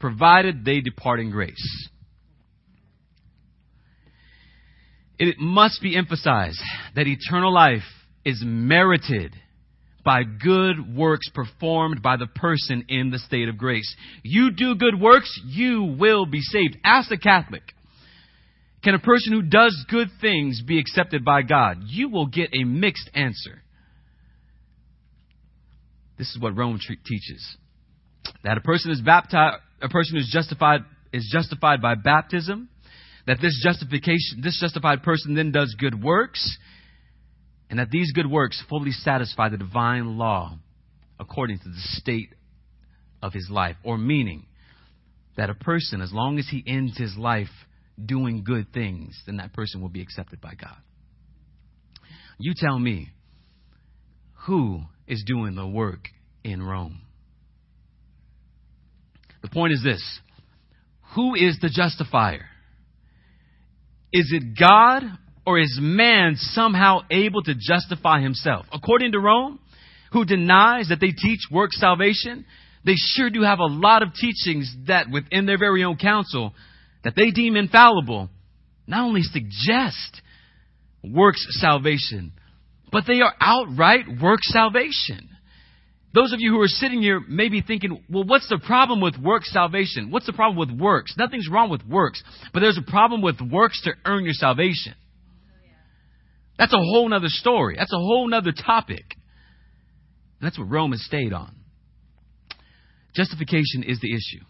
provided 0.00 0.64
they 0.64 0.80
depart 0.80 1.20
in 1.20 1.30
grace. 1.30 1.88
It 5.18 5.38
must 5.38 5.82
be 5.82 5.96
emphasized 5.96 6.60
that 6.94 7.06
eternal 7.06 7.52
life 7.52 7.82
is 8.24 8.42
merited 8.44 9.34
by 10.04 10.22
good 10.22 10.96
works 10.96 11.28
performed 11.34 12.02
by 12.02 12.16
the 12.16 12.26
person 12.26 12.84
in 12.88 13.10
the 13.10 13.18
state 13.18 13.48
of 13.48 13.58
grace. 13.58 13.94
You 14.22 14.50
do 14.52 14.76
good 14.76 14.98
works, 14.98 15.38
you 15.44 15.96
will 15.98 16.24
be 16.24 16.40
saved. 16.40 16.78
Ask 16.84 17.08
the 17.08 17.18
Catholic. 17.18 17.62
Can 18.82 18.94
a 18.94 19.00
person 19.00 19.32
who 19.32 19.42
does 19.42 19.84
good 19.90 20.08
things 20.20 20.62
be 20.62 20.78
accepted 20.78 21.24
by 21.24 21.42
God? 21.42 21.78
You 21.84 22.08
will 22.08 22.26
get 22.26 22.50
a 22.54 22.64
mixed 22.64 23.10
answer. 23.12 23.62
This 26.16 26.30
is 26.30 26.40
what 26.40 26.56
Rome 26.56 26.78
teaches. 27.04 27.56
That 28.44 28.56
a 28.56 28.60
person 28.60 28.92
is 28.92 29.00
baptized, 29.00 29.56
a 29.82 29.88
person 29.88 30.16
who's 30.16 30.30
justified 30.32 30.80
is 31.12 31.28
justified 31.32 31.80
by 31.82 31.94
baptism 31.94 32.68
that 33.28 33.42
this 33.42 33.60
justification, 33.62 34.40
this 34.42 34.58
justified 34.58 35.02
person 35.02 35.34
then 35.34 35.52
does 35.52 35.76
good 35.78 36.02
works, 36.02 36.56
and 37.68 37.78
that 37.78 37.90
these 37.90 38.10
good 38.12 38.28
works 38.28 38.60
fully 38.70 38.90
satisfy 38.90 39.50
the 39.50 39.58
divine 39.58 40.16
law 40.16 40.58
according 41.20 41.58
to 41.58 41.68
the 41.68 41.76
state 41.76 42.32
of 43.22 43.34
his 43.34 43.50
life, 43.50 43.76
or 43.84 43.98
meaning 43.98 44.46
that 45.36 45.50
a 45.50 45.54
person, 45.54 46.00
as 46.00 46.10
long 46.10 46.38
as 46.38 46.48
he 46.48 46.64
ends 46.66 46.96
his 46.96 47.18
life 47.18 47.50
doing 48.02 48.44
good 48.44 48.72
things, 48.72 49.20
then 49.26 49.36
that 49.36 49.52
person 49.52 49.82
will 49.82 49.90
be 49.90 50.00
accepted 50.00 50.40
by 50.40 50.54
God. 50.54 50.78
You 52.38 52.54
tell 52.56 52.78
me, 52.78 53.10
who 54.46 54.80
is 55.06 55.22
doing 55.26 55.54
the 55.54 55.66
work 55.66 56.08
in 56.44 56.62
Rome? 56.62 57.02
The 59.42 59.50
point 59.50 59.74
is 59.74 59.82
this 59.84 60.20
who 61.14 61.34
is 61.34 61.58
the 61.60 61.68
justifier? 61.68 62.46
Is 64.12 64.32
it 64.32 64.58
God 64.58 65.02
or 65.46 65.58
is 65.58 65.78
man 65.80 66.36
somehow 66.36 67.00
able 67.10 67.42
to 67.42 67.54
justify 67.54 68.20
himself? 68.20 68.66
According 68.72 69.12
to 69.12 69.20
Rome, 69.20 69.58
who 70.12 70.24
denies 70.24 70.88
that 70.88 71.00
they 71.00 71.10
teach 71.10 71.40
work 71.50 71.72
salvation, 71.72 72.46
they 72.84 72.94
sure 72.96 73.30
do 73.30 73.42
have 73.42 73.58
a 73.58 73.66
lot 73.66 74.02
of 74.02 74.14
teachings 74.14 74.74
that 74.86 75.10
within 75.10 75.46
their 75.46 75.58
very 75.58 75.84
own 75.84 75.96
council 75.96 76.54
that 77.04 77.14
they 77.14 77.30
deem 77.30 77.56
infallible 77.56 78.30
not 78.86 79.04
only 79.04 79.22
suggest 79.22 80.22
works 81.04 81.46
salvation, 81.50 82.32
but 82.90 83.04
they 83.06 83.20
are 83.20 83.34
outright 83.40 84.06
work 84.20 84.40
salvation. 84.42 85.27
Those 86.18 86.32
of 86.32 86.40
you 86.40 86.50
who 86.50 86.60
are 86.60 86.66
sitting 86.66 87.00
here 87.00 87.20
may 87.28 87.48
be 87.48 87.60
thinking, 87.62 88.02
well, 88.10 88.24
what's 88.24 88.48
the 88.48 88.58
problem 88.58 89.00
with 89.00 89.16
works 89.18 89.52
salvation? 89.52 90.10
What's 90.10 90.26
the 90.26 90.32
problem 90.32 90.56
with 90.58 90.76
works? 90.76 91.14
Nothing's 91.16 91.48
wrong 91.48 91.70
with 91.70 91.86
works, 91.86 92.20
but 92.52 92.58
there's 92.58 92.76
a 92.76 92.90
problem 92.90 93.22
with 93.22 93.40
works 93.40 93.80
to 93.82 93.92
earn 94.04 94.24
your 94.24 94.32
salvation. 94.32 94.94
That's 96.58 96.72
a 96.72 96.76
whole 96.76 97.14
other 97.14 97.28
story. 97.28 97.76
That's 97.78 97.92
a 97.92 97.98
whole 97.98 98.34
other 98.34 98.50
topic. 98.50 99.04
that's 100.40 100.58
what 100.58 100.68
Rome 100.68 100.90
has 100.90 101.04
stayed 101.04 101.32
on. 101.32 101.54
Justification 103.14 103.84
is 103.84 104.00
the 104.00 104.12
issue. 104.12 104.44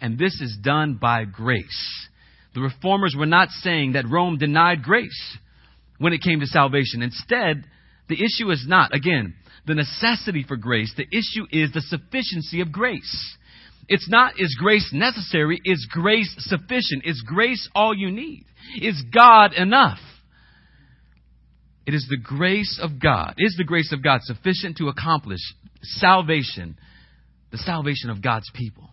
And 0.00 0.18
this 0.18 0.40
is 0.40 0.58
done 0.60 0.98
by 1.00 1.24
grace. 1.24 2.08
The 2.56 2.62
reformers 2.62 3.14
were 3.16 3.26
not 3.26 3.50
saying 3.50 3.92
that 3.92 4.08
Rome 4.10 4.38
denied 4.38 4.82
grace 4.82 5.38
when 5.98 6.12
it 6.12 6.20
came 6.20 6.40
to 6.40 6.46
salvation. 6.46 7.00
Instead, 7.00 7.62
the 8.12 8.22
issue 8.22 8.50
is 8.50 8.66
not, 8.68 8.94
again, 8.94 9.34
the 9.66 9.74
necessity 9.74 10.44
for 10.46 10.56
grace. 10.56 10.92
The 10.96 11.06
issue 11.10 11.46
is 11.50 11.72
the 11.72 11.80
sufficiency 11.80 12.60
of 12.60 12.70
grace. 12.70 13.36
It's 13.88 14.08
not, 14.08 14.34
is 14.38 14.54
grace 14.58 14.90
necessary? 14.92 15.58
Is 15.64 15.88
grace 15.90 16.32
sufficient? 16.38 17.04
Is 17.04 17.22
grace 17.26 17.68
all 17.74 17.94
you 17.96 18.10
need? 18.10 18.44
Is 18.80 19.02
God 19.14 19.54
enough? 19.54 19.98
It 21.86 21.94
is 21.94 22.06
the 22.08 22.18
grace 22.18 22.78
of 22.82 23.00
God. 23.00 23.34
Is 23.38 23.54
the 23.56 23.64
grace 23.64 23.92
of 23.92 24.04
God 24.04 24.20
sufficient 24.22 24.76
to 24.76 24.88
accomplish 24.88 25.40
salvation, 25.80 26.76
the 27.50 27.58
salvation 27.58 28.10
of 28.10 28.22
God's 28.22 28.50
people? 28.54 28.90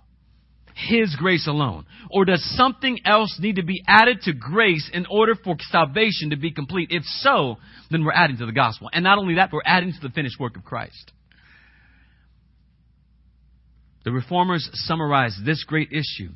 His 0.88 1.16
grace 1.16 1.48
alone? 1.48 1.86
Or 2.10 2.26
does 2.26 2.44
something 2.56 3.00
else 3.06 3.38
need 3.40 3.58
to 3.58 3.64
be 3.64 3.84
added 3.88 4.22
to 4.22 4.34
grace 4.34 4.90
in 4.94 5.06
order 5.08 5.36
for 5.36 5.58
salvation 5.60 6.30
to 6.30 6.38
be 6.38 6.52
complete? 6.52 6.90
If 6.92 7.04
so, 7.04 7.58
then 7.92 8.06
we're 8.06 8.14
adding 8.14 8.38
to 8.38 8.46
the 8.46 8.52
gospel. 8.52 8.90
And 8.94 9.04
not 9.04 9.18
only 9.18 9.36
that, 9.36 9.52
we're 9.52 9.62
adding 9.66 9.92
to 9.92 10.00
the 10.02 10.14
finished 10.14 10.40
work 10.40 10.56
of 10.56 10.64
Christ. 10.64 11.12
The 14.06 14.12
reformers 14.12 14.70
summarized 14.74 15.46
this 15.46 15.64
great 15.66 15.90
issue 15.92 16.32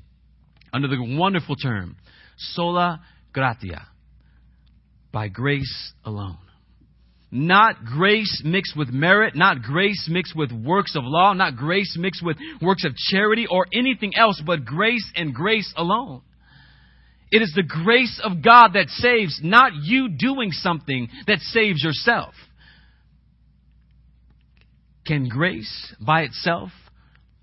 under 0.74 0.88
the 0.88 0.98
wonderful 1.00 1.56
term 1.56 1.96
sola 2.38 3.02
gratia, 3.32 3.88
by 5.12 5.28
grace 5.30 5.94
alone. 6.04 6.38
Not 7.36 7.84
grace 7.84 8.44
mixed 8.46 8.78
with 8.78 8.90
merit, 8.90 9.36
not 9.36 9.64
grace 9.64 10.08
mixed 10.08 10.36
with 10.36 10.52
works 10.52 10.96
of 10.96 11.02
law, 11.04 11.34
not 11.34 11.56
grace 11.56 11.98
mixed 12.00 12.24
with 12.24 12.38
works 12.62 12.86
of 12.86 12.96
charity 12.96 13.48
or 13.50 13.66
anything 13.74 14.16
else, 14.16 14.40
but 14.46 14.66
grace 14.66 15.12
and 15.16 15.34
grace 15.34 15.74
alone. 15.76 16.22
It 17.32 17.42
is 17.42 17.52
the 17.56 17.64
grace 17.64 18.22
of 18.24 18.44
God 18.44 18.74
that 18.76 18.88
saves, 18.90 19.40
not 19.42 19.72
you 19.82 20.10
doing 20.10 20.52
something 20.52 21.10
that 21.26 21.40
saves 21.40 21.84
yourself. 21.84 22.36
Can 25.08 25.28
grace 25.28 25.92
by 26.00 26.22
itself 26.22 26.70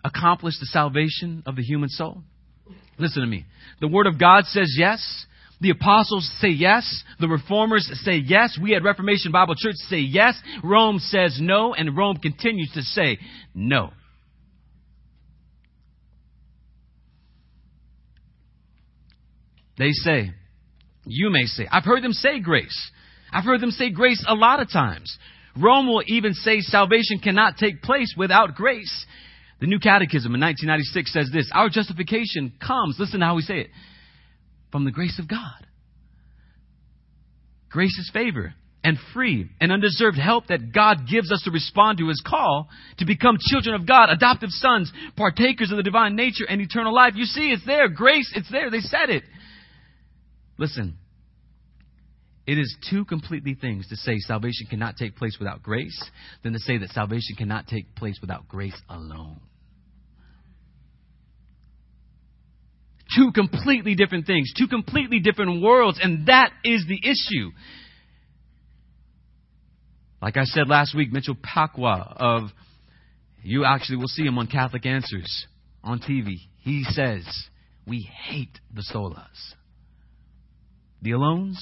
accomplish 0.05 0.55
the 0.61 0.67
salvation 0.67 1.43
of 1.47 1.57
the 1.57 1.63
human 1.63 1.89
soul? 1.89 2.23
Listen 2.97 3.23
to 3.23 3.29
me. 3.29 3.45
The 3.81 3.89
Word 3.89 4.07
of 4.07 4.21
God 4.21 4.45
says 4.45 4.77
yes. 4.79 5.27
The 5.61 5.71
apostles 5.71 6.31
say 6.41 6.49
yes. 6.49 7.05
The 7.19 7.29
reformers 7.29 7.89
say 8.05 8.17
yes. 8.17 8.59
We 8.61 8.75
at 8.75 8.83
Reformation 8.83 9.31
Bible 9.31 9.55
Church 9.57 9.75
say 9.89 9.99
yes. 9.99 10.41
Rome 10.65 10.99
says 10.99 11.39
no, 11.41 11.75
and 11.75 11.97
Rome 11.97 12.17
continues 12.17 12.71
to 12.75 12.83
say 12.83 13.19
no. 13.55 13.91
They 19.77 19.93
say, 19.93 20.31
you 21.07 21.31
may 21.31 21.45
say, 21.45 21.67
I've 21.71 21.85
heard 21.85 22.03
them 22.03 22.13
say 22.13 22.41
grace. 22.41 22.91
I've 23.33 23.45
heard 23.45 23.63
them 23.63 23.71
say 23.71 23.91
grace 23.91 24.23
a 24.29 24.35
lot 24.35 24.61
of 24.61 24.71
times. 24.71 25.17
Rome 25.57 25.87
will 25.87 26.03
even 26.07 26.35
say 26.35 26.61
salvation 26.61 27.19
cannot 27.19 27.57
take 27.57 27.83
place 27.83 28.15
without 28.17 28.55
grace. 28.55 29.07
The 29.61 29.67
New 29.67 29.79
Catechism 29.79 30.35
in 30.35 30.41
1996 30.41 31.13
says 31.13 31.31
this 31.33 31.51
Our 31.55 31.69
justification 31.69 32.53
comes, 32.65 32.97
listen 32.99 33.21
to 33.21 33.27
how 33.27 33.37
we 33.37 33.43
say 33.43 33.61
it, 33.61 33.71
from 34.71 34.85
the 34.85 34.91
grace 34.91 35.19
of 35.19 35.29
God. 35.29 35.67
Grace 37.71 37.97
is 37.99 38.11
favor 38.13 38.55
and 38.83 38.97
free 39.13 39.49
and 39.61 39.71
undeserved 39.71 40.19
help 40.19 40.47
that 40.49 40.73
God 40.73 41.07
gives 41.11 41.31
us 41.31 41.43
to 41.45 41.51
respond 41.51 41.99
to 41.99 42.09
his 42.09 42.23
call 42.27 42.69
to 42.99 43.05
become 43.05 43.37
children 43.39 43.75
of 43.75 43.87
God, 43.87 44.11
adoptive 44.11 44.51
sons, 44.51 44.91
partakers 45.17 45.71
of 45.71 45.77
the 45.77 45.83
divine 45.83 46.17
nature 46.17 46.45
and 46.49 46.61
eternal 46.61 46.95
life. 46.95 47.13
You 47.17 47.25
see, 47.25 47.53
it's 47.53 47.65
there. 47.67 47.89
Grace, 47.89 48.33
it's 48.35 48.51
there. 48.51 48.71
They 48.71 48.81
said 48.81 49.11
it. 49.11 49.23
Listen, 50.59 50.97
it 52.47 52.59
is 52.59 52.75
two 52.91 53.05
completely 53.05 53.55
things 53.55 53.87
to 53.89 53.97
say 53.97 54.19
salvation 54.19 54.67
cannot 54.69 54.97
take 54.97 55.17
place 55.17 55.37
without 55.39 55.63
grace 55.63 56.11
than 56.43 56.53
to 56.53 56.59
say 56.59 56.79
that 56.79 56.91
salvation 56.91 57.37
cannot 57.37 57.67
take 57.67 57.95
place 57.95 58.19
without 58.21 58.49
grace 58.49 58.79
alone. 58.89 59.41
Two 63.17 63.33
completely 63.33 63.95
different 63.95 64.27
things, 64.27 64.53
two 64.57 64.69
completely 64.69 65.21
different 65.21 65.63
worlds, 65.63 65.99
and 66.03 66.27
that 66.27 66.51
is 66.65 66.85
the 66.89 66.99
issue. 67.03 67.51
Like 70.23 70.37
I 70.37 70.45
said 70.45 70.69
last 70.69 70.95
week, 70.95 71.13
Mitchell 71.13 71.35
Pacwa 71.35 72.15
of, 72.17 72.51
you 73.43 73.65
actually 73.65 73.97
will 73.97 74.09
see 74.09 74.23
him 74.23 74.39
on 74.39 74.47
Catholic 74.47 74.87
Answers 74.87 75.47
on 75.83 75.99
TV. 75.99 76.35
He 76.63 76.85
says, 76.85 77.27
we 77.87 78.09
hate 78.29 78.59
the 78.75 78.85
solas. 78.95 79.55
The 81.03 81.13
alones, 81.13 81.57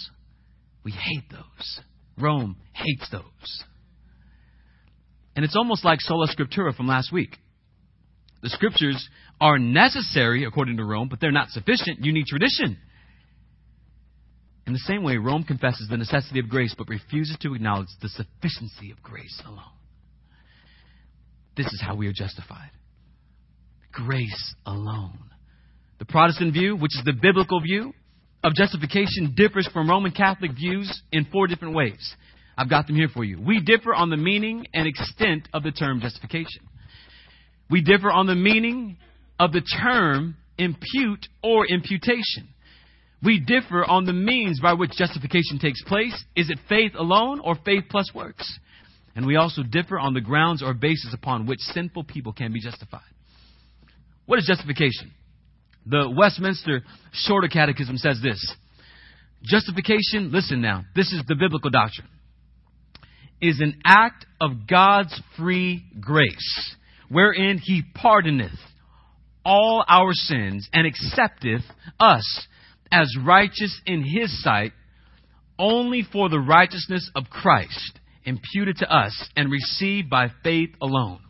we 0.84 0.90
hate 0.90 1.30
those. 1.30 1.80
Rome 2.18 2.56
hates 2.72 3.08
those. 3.10 3.64
And 5.36 5.44
it's 5.44 5.56
almost 5.56 5.84
like 5.84 6.00
sola 6.00 6.26
scriptura 6.26 6.74
from 6.76 6.88
last 6.88 7.12
week. 7.12 7.36
The 8.42 8.50
scriptures 8.50 9.08
are 9.40 9.58
necessary 9.58 10.44
according 10.44 10.76
to 10.76 10.84
Rome, 10.84 11.08
but 11.08 11.20
they're 11.20 11.32
not 11.32 11.48
sufficient. 11.50 12.04
You 12.04 12.12
need 12.12 12.26
tradition. 12.26 12.78
In 14.66 14.72
the 14.72 14.78
same 14.80 15.02
way, 15.02 15.16
Rome 15.16 15.44
confesses 15.44 15.88
the 15.88 15.96
necessity 15.96 16.40
of 16.40 16.48
grace 16.48 16.74
but 16.76 16.88
refuses 16.88 17.36
to 17.40 17.54
acknowledge 17.54 17.88
the 18.02 18.08
sufficiency 18.08 18.90
of 18.90 19.02
grace 19.02 19.42
alone. 19.46 19.62
This 21.56 21.66
is 21.66 21.80
how 21.84 21.96
we 21.96 22.06
are 22.06 22.12
justified 22.12 22.70
grace 23.92 24.54
alone. 24.66 25.18
The 25.98 26.04
Protestant 26.04 26.52
view, 26.52 26.76
which 26.76 26.96
is 26.96 27.02
the 27.04 27.12
biblical 27.12 27.60
view 27.60 27.92
of 28.44 28.54
justification, 28.54 29.34
differs 29.34 29.68
from 29.72 29.90
Roman 29.90 30.12
Catholic 30.12 30.52
views 30.52 31.02
in 31.10 31.24
four 31.32 31.46
different 31.48 31.74
ways. 31.74 32.14
I've 32.56 32.70
got 32.70 32.86
them 32.86 32.96
here 32.96 33.08
for 33.08 33.24
you. 33.24 33.40
We 33.40 33.60
differ 33.60 33.94
on 33.94 34.10
the 34.10 34.16
meaning 34.16 34.66
and 34.72 34.86
extent 34.86 35.48
of 35.52 35.62
the 35.62 35.72
term 35.72 36.00
justification. 36.00 36.62
We 37.70 37.82
differ 37.82 38.10
on 38.10 38.26
the 38.26 38.34
meaning 38.34 38.96
of 39.38 39.52
the 39.52 39.60
term 39.60 40.36
impute 40.58 41.26
or 41.42 41.66
imputation. 41.66 42.48
We 43.22 43.40
differ 43.40 43.84
on 43.84 44.04
the 44.04 44.12
means 44.12 44.60
by 44.60 44.74
which 44.74 44.92
justification 44.92 45.58
takes 45.58 45.82
place. 45.84 46.14
Is 46.36 46.50
it 46.50 46.58
faith 46.68 46.92
alone 46.96 47.40
or 47.40 47.56
faith 47.64 47.84
plus 47.90 48.10
works? 48.14 48.58
And 49.16 49.26
we 49.26 49.36
also 49.36 49.62
differ 49.62 49.98
on 49.98 50.14
the 50.14 50.20
grounds 50.20 50.62
or 50.62 50.74
basis 50.74 51.12
upon 51.12 51.46
which 51.46 51.58
sinful 51.60 52.04
people 52.04 52.32
can 52.32 52.52
be 52.52 52.60
justified. 52.60 53.00
What 54.26 54.38
is 54.38 54.46
justification? 54.46 55.12
The 55.86 56.12
Westminster 56.16 56.82
Shorter 57.12 57.48
Catechism 57.48 57.96
says 57.96 58.20
this 58.22 58.54
Justification, 59.42 60.30
listen 60.32 60.60
now, 60.60 60.84
this 60.94 61.12
is 61.12 61.22
the 61.26 61.34
biblical 61.34 61.70
doctrine, 61.70 62.08
is 63.40 63.60
an 63.60 63.80
act 63.84 64.26
of 64.40 64.66
God's 64.68 65.20
free 65.36 65.84
grace 66.00 66.76
wherein 67.08 67.58
he 67.58 67.82
pardoneth 67.94 68.58
all 69.44 69.84
our 69.88 70.12
sins 70.12 70.68
and 70.72 70.86
accepteth 70.86 71.62
us 71.98 72.46
as 72.90 73.14
righteous 73.24 73.80
in 73.86 74.04
his 74.04 74.42
sight 74.42 74.72
only 75.58 76.06
for 76.12 76.28
the 76.28 76.38
righteousness 76.38 77.10
of 77.14 77.24
Christ 77.30 77.98
imputed 78.24 78.76
to 78.78 78.94
us 78.94 79.28
and 79.36 79.50
received 79.50 80.10
by 80.10 80.28
faith 80.44 80.70
alone. 80.80 81.20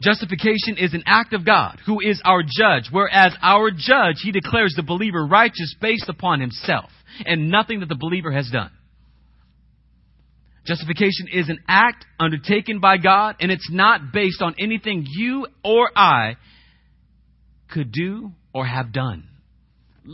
Justification 0.00 0.76
is 0.76 0.92
an 0.92 1.04
act 1.06 1.32
of 1.32 1.46
God, 1.46 1.78
who 1.86 2.00
is 2.00 2.20
our 2.24 2.42
judge, 2.42 2.88
whereas 2.90 3.34
our 3.40 3.70
judge, 3.70 4.16
he 4.22 4.32
declares 4.32 4.74
the 4.76 4.82
believer 4.82 5.24
righteous 5.24 5.74
based 5.80 6.08
upon 6.08 6.40
himself 6.40 6.90
and 7.24 7.48
nothing 7.50 7.80
that 7.80 7.88
the 7.88 7.94
believer 7.94 8.32
has 8.32 8.50
done. 8.50 8.70
Justification 10.66 11.28
is 11.32 11.48
an 11.48 11.58
act 11.68 12.06
undertaken 12.18 12.80
by 12.80 12.96
God, 12.96 13.36
and 13.40 13.50
it's 13.52 13.70
not 13.70 14.12
based 14.12 14.40
on 14.40 14.54
anything 14.58 15.06
you 15.06 15.46
or 15.62 15.90
I 15.94 16.36
could 17.70 17.92
do 17.92 18.32
or 18.54 18.64
have 18.64 18.92
done. 18.92 19.28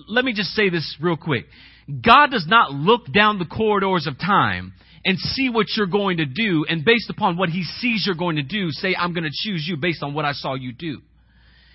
Let 0.09 0.25
me 0.25 0.33
just 0.33 0.51
say 0.51 0.69
this 0.71 0.97
real 1.01 1.17
quick. 1.17 1.47
God 1.89 2.31
does 2.31 2.47
not 2.49 2.73
look 2.73 3.13
down 3.13 3.39
the 3.39 3.45
corridors 3.45 4.07
of 4.07 4.19
time 4.19 4.73
and 5.05 5.19
see 5.19 5.49
what 5.49 5.67
you're 5.77 5.87
going 5.87 6.19
to 6.19 6.27
do, 6.27 6.65
and 6.69 6.85
based 6.85 7.11
upon 7.11 7.37
what 7.37 7.49
he 7.49 7.63
sees 7.63 8.05
you're 8.07 8.15
going 8.15 8.37
to 8.37 8.43
do, 8.43 8.71
say, 8.71 8.95
I'm 8.97 9.15
going 9.15 9.25
to 9.25 9.31
choose 9.33 9.65
you 9.67 9.77
based 9.77 10.03
on 10.03 10.15
what 10.15 10.25
I 10.25 10.33
saw 10.33 10.55
you 10.55 10.73
do. 10.73 11.01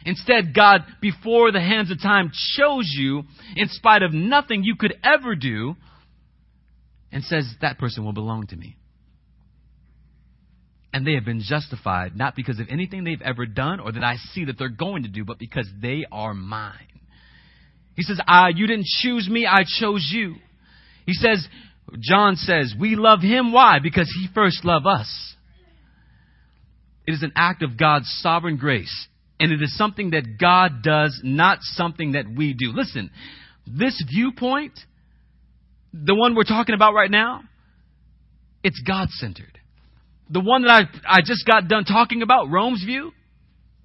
Instead, 0.06 0.54
God, 0.54 0.82
before 1.02 1.52
the 1.52 1.60
hands 1.60 1.90
of 1.92 2.00
time, 2.00 2.32
chose 2.56 2.88
you 2.96 3.24
in 3.56 3.68
spite 3.70 4.04
of 4.04 4.14
nothing 4.14 4.64
you 4.64 4.76
could 4.76 4.94
ever 5.04 5.34
do 5.34 5.76
and 7.16 7.24
says, 7.24 7.50
That 7.62 7.80
person 7.80 8.04
will 8.04 8.14
belong 8.14 8.46
to 8.48 8.58
me. 8.58 8.76
And 10.94 11.08
they 11.08 11.14
have 11.14 11.26
been 11.26 11.42
justified 11.42 12.16
not 12.16 12.36
because 12.36 12.60
of 12.60 12.68
anything 12.70 13.04
they've 13.04 13.22
ever 13.22 13.46
done 13.46 13.80
or 13.80 13.94
that 13.94 14.04
I 14.04 14.18
see 14.34 14.46
that 14.46 14.60
they're 14.60 14.70
going 14.70 15.04
to 15.04 15.10
do, 15.10 15.24
but 15.24 15.40
because 15.40 15.68
they 15.82 16.06
are 16.12 16.34
mine. 16.34 16.74
He 17.96 18.04
says, 18.04 18.20
I, 18.28 18.50
You 18.50 18.68
didn't 18.68 18.88
choose 19.02 19.30
me, 19.30 19.48
I 19.48 19.64
chose 19.80 20.08
you. 20.12 20.36
He 21.06 21.14
says, 21.14 21.48
John 22.02 22.36
says, 22.36 22.76
We 22.78 22.98
love 22.98 23.22
him. 23.22 23.54
Why? 23.54 23.80
Because 23.82 24.14
he 24.20 24.28
first 24.36 24.66
loved 24.66 24.86
us. 24.86 25.36
It 27.08 27.14
is 27.14 27.24
an 27.24 27.32
act 27.36 27.64
of 27.64 27.78
God's 27.80 28.08
sovereign 28.22 28.58
grace. 28.58 29.08
And 29.40 29.54
it 29.54 29.62
is 29.62 29.78
something 29.78 30.10
that 30.12 30.38
God 30.38 30.82
does, 30.84 31.18
not 31.24 31.60
something 31.62 32.14
that 32.14 32.26
we 32.36 32.54
do. 32.54 32.74
Listen, 32.74 33.10
this 33.66 34.04
viewpoint 34.14 34.74
the 36.04 36.16
one 36.16 36.36
we're 36.36 36.44
talking 36.44 36.76
about 36.76 36.94
right 36.94 37.10
now, 37.10 37.42
it's 38.64 38.82
God 38.86 39.10
centered. 39.10 39.60
The 40.30 40.42
one 40.42 40.64
that 40.64 40.72
I, 41.06 41.18
I 41.18 41.22
just 41.24 41.46
got 41.46 41.68
done 41.68 41.86
talking 41.86 42.22
about, 42.22 42.50
Rome's 42.50 42.84
view, 42.84 43.12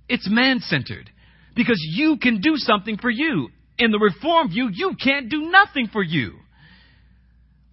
it's 0.09 0.29
man 0.29 0.61
centered. 0.61 1.09
Because 1.55 1.81
you 1.81 2.17
can 2.21 2.41
do 2.41 2.57
something 2.57 2.97
for 2.97 3.11
you. 3.11 3.51
In 3.79 3.91
the 3.91 3.99
Reform 3.99 4.49
view, 4.49 4.71
you 4.73 4.95
can't 5.03 5.29
do 5.29 5.51
nothing 5.51 5.89
for 5.93 6.03
you. 6.03 6.35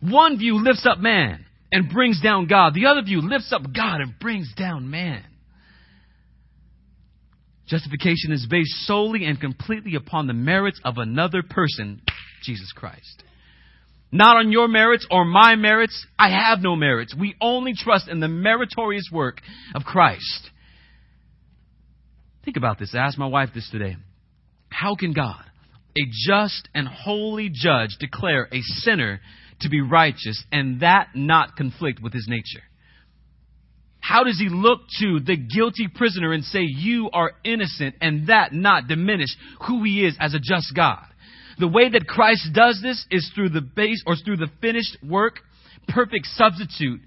One 0.02 0.38
view 0.38 0.64
lifts 0.64 0.86
up 0.86 1.00
man 1.00 1.46
and 1.72 1.90
brings 1.90 2.22
down 2.22 2.48
God. 2.48 2.74
The 2.74 2.86
other 2.86 3.02
view 3.02 3.22
lifts 3.22 3.52
up 3.52 3.62
God 3.76 4.02
and 4.02 4.20
brings 4.20 4.54
down 4.56 4.90
man. 4.90 5.24
Justification 7.68 8.32
is 8.32 8.48
based 8.50 8.86
solely 8.86 9.26
and 9.26 9.40
completely 9.40 9.96
upon 9.96 10.28
the 10.28 10.34
merits 10.34 10.80
of 10.86 10.98
another 10.98 11.44
person, 11.44 12.02
Jesus 12.44 12.72
Christ. 12.74 13.24
Not 14.12 14.38
on 14.38 14.52
your 14.52 14.68
merits 14.68 15.06
or 15.12 15.26
my 15.26 15.56
merits. 15.56 16.06
I 16.18 16.30
have 16.30 16.60
no 16.60 16.76
merits. 16.76 17.14
We 17.18 17.36
only 17.42 17.74
trust 17.76 18.08
in 18.08 18.20
the 18.20 18.28
meritorious 18.28 19.10
work 19.12 19.42
of 19.76 19.84
Christ. 19.84 20.50
Think 22.46 22.58
about 22.58 22.80
this. 22.80 22.92
I 22.94 23.00
asked 23.00 23.18
my 23.18 23.28
wife 23.28 23.50
this 23.54 23.70
today. 23.70 23.98
How 24.70 24.96
can 24.96 25.12
God, 25.12 25.44
a 25.98 26.02
just 26.28 26.70
and 26.74 26.88
holy 26.88 27.50
judge, 27.52 27.98
declare 28.00 28.48
a 28.52 28.62
sinner 28.62 29.20
to 29.62 29.70
be 29.70 29.82
righteous 29.82 30.42
and 30.52 30.82
that 30.82 31.10
not 31.14 31.58
conflict 31.58 32.02
with 32.02 32.14
his 32.14 32.28
nature? 32.30 32.64
How 34.00 34.24
does 34.24 34.40
he 34.40 34.48
look 34.48 34.82
to 35.02 35.20
the 35.20 35.36
guilty 35.36 35.90
prisoner 35.94 36.32
and 36.32 36.46
say, 36.46 36.62
You 36.62 37.10
are 37.12 37.34
innocent, 37.44 37.96
and 38.00 38.28
that 38.28 38.54
not 38.54 38.88
diminish 38.88 39.36
who 39.68 39.84
he 39.84 40.06
is 40.06 40.16
as 40.18 40.34
a 40.34 40.40
just 40.40 40.74
God? 40.74 41.06
The 41.60 41.68
way 41.68 41.90
that 41.90 42.08
Christ 42.08 42.50
does 42.54 42.80
this 42.82 43.06
is 43.10 43.32
through 43.34 43.50
the 43.50 43.62
base 43.62 44.04
or 44.06 44.16
through 44.16 44.38
the 44.38 44.50
finished 44.62 44.98
work, 45.04 45.40
perfect 45.88 46.28
substitute, 46.28 47.02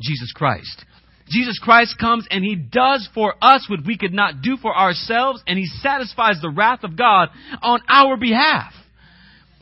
Jesus 0.00 0.32
Christ. 0.34 0.84
Jesus 1.28 1.58
Christ 1.58 1.96
comes 1.98 2.26
and 2.30 2.44
he 2.44 2.54
does 2.54 3.08
for 3.14 3.34
us 3.42 3.66
what 3.68 3.84
we 3.84 3.98
could 3.98 4.12
not 4.12 4.42
do 4.42 4.56
for 4.56 4.76
ourselves 4.76 5.42
and 5.46 5.58
he 5.58 5.66
satisfies 5.66 6.40
the 6.40 6.50
wrath 6.50 6.84
of 6.84 6.96
God 6.96 7.30
on 7.62 7.80
our 7.88 8.16
behalf. 8.16 8.72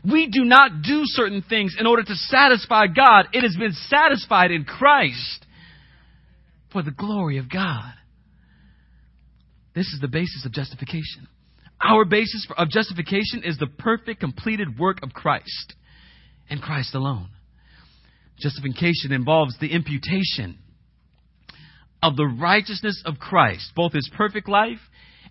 We 0.04 0.28
do 0.28 0.44
not 0.44 0.82
do 0.82 1.02
certain 1.04 1.42
things 1.42 1.76
in 1.78 1.86
order 1.86 2.02
to 2.02 2.14
satisfy 2.14 2.88
God. 2.88 3.28
It 3.32 3.42
has 3.42 3.56
been 3.56 3.72
satisfied 3.72 4.50
in 4.50 4.64
Christ 4.64 5.46
for 6.70 6.82
the 6.82 6.90
glory 6.90 7.38
of 7.38 7.50
God. 7.50 7.94
This 9.74 9.86
is 9.86 10.00
the 10.00 10.08
basis 10.08 10.44
of 10.44 10.52
justification. 10.52 11.26
Our 11.82 12.04
basis 12.04 12.46
of 12.56 12.70
justification 12.70 13.42
is 13.44 13.58
the 13.58 13.66
perfect, 13.66 14.20
completed 14.20 14.78
work 14.78 15.02
of 15.02 15.12
Christ 15.12 15.74
and 16.48 16.62
Christ 16.62 16.94
alone. 16.94 17.28
Justification 18.38 19.12
involves 19.12 19.56
the 19.58 19.72
imputation 19.72 20.58
of 22.02 22.16
the 22.16 22.26
righteousness 22.26 23.02
of 23.04 23.18
Christ, 23.18 23.72
both 23.74 23.92
his 23.92 24.10
perfect 24.16 24.48
life 24.48 24.80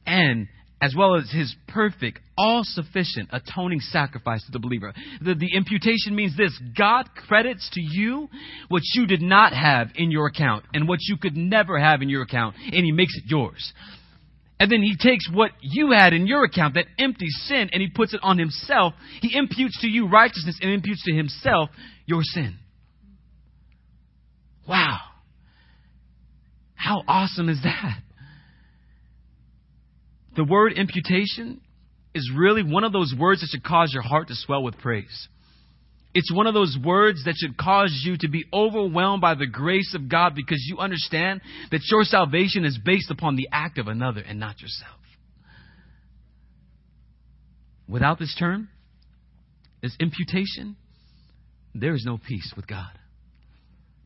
and 0.05 0.47
as 0.83 0.93
well 0.97 1.15
as 1.15 1.31
his 1.31 1.55
perfect, 1.69 2.19
all 2.37 2.61
sufficient 2.65 3.29
atoning 3.31 3.79
sacrifice 3.79 4.43
to 4.45 4.51
the 4.51 4.59
believer. 4.59 4.93
The, 5.21 5.33
the, 5.33 5.55
imputation 5.55 6.13
means 6.13 6.35
this 6.35 6.59
God 6.77 7.09
credits 7.15 7.69
to 7.73 7.81
you 7.81 8.27
what 8.67 8.81
you 8.93 9.05
did 9.05 9.21
not 9.21 9.53
have 9.53 9.91
in 9.95 10.11
your 10.11 10.27
account 10.27 10.65
and 10.73 10.85
what 10.85 10.99
you 11.03 11.15
could 11.15 11.37
never 11.37 11.79
have 11.79 12.01
in 12.01 12.09
your 12.09 12.23
account, 12.23 12.57
and 12.57 12.83
he 12.83 12.91
makes 12.91 13.15
it 13.15 13.23
yours. 13.27 13.71
And 14.63 14.71
then 14.71 14.81
he 14.81 14.95
takes 14.95 15.29
what 15.29 15.51
you 15.59 15.91
had 15.91 16.13
in 16.13 16.25
your 16.25 16.45
account, 16.45 16.75
that 16.75 16.85
empty 16.97 17.27
sin, 17.27 17.69
and 17.73 17.81
he 17.81 17.89
puts 17.89 18.13
it 18.13 18.21
on 18.23 18.37
himself. 18.37 18.93
He 19.21 19.37
imputes 19.37 19.81
to 19.81 19.89
you 19.89 20.07
righteousness 20.07 20.57
and 20.61 20.71
imputes 20.71 21.03
to 21.03 21.13
himself 21.13 21.69
your 22.05 22.21
sin. 22.23 22.55
Wow. 24.65 24.99
How 26.75 27.03
awesome 27.09 27.49
is 27.49 27.61
that? 27.63 27.99
The 30.37 30.45
word 30.45 30.71
imputation 30.77 31.59
is 32.15 32.31
really 32.33 32.63
one 32.63 32.85
of 32.85 32.93
those 32.93 33.13
words 33.19 33.41
that 33.41 33.47
should 33.47 33.65
cause 33.65 33.91
your 33.93 34.01
heart 34.01 34.29
to 34.29 34.33
swell 34.33 34.63
with 34.63 34.77
praise. 34.77 35.27
It's 36.13 36.31
one 36.31 36.45
of 36.45 36.53
those 36.53 36.77
words 36.83 37.23
that 37.25 37.35
should 37.37 37.57
cause 37.57 38.01
you 38.05 38.17
to 38.19 38.27
be 38.27 38.45
overwhelmed 38.53 39.21
by 39.21 39.33
the 39.33 39.47
grace 39.47 39.95
of 39.95 40.09
God 40.09 40.35
because 40.35 40.63
you 40.67 40.77
understand 40.77 41.41
that 41.71 41.81
your 41.89 42.03
salvation 42.03 42.65
is 42.65 42.77
based 42.83 43.09
upon 43.09 43.35
the 43.35 43.49
act 43.51 43.79
of 43.79 43.87
another 43.87 44.21
and 44.21 44.39
not 44.39 44.61
yourself. 44.61 44.99
Without 47.87 48.19
this 48.19 48.35
term, 48.37 48.69
this 49.81 49.95
imputation, 49.99 50.75
there 51.73 51.95
is 51.95 52.05
no 52.05 52.17
peace 52.17 52.53
with 52.55 52.67
God. 52.67 52.91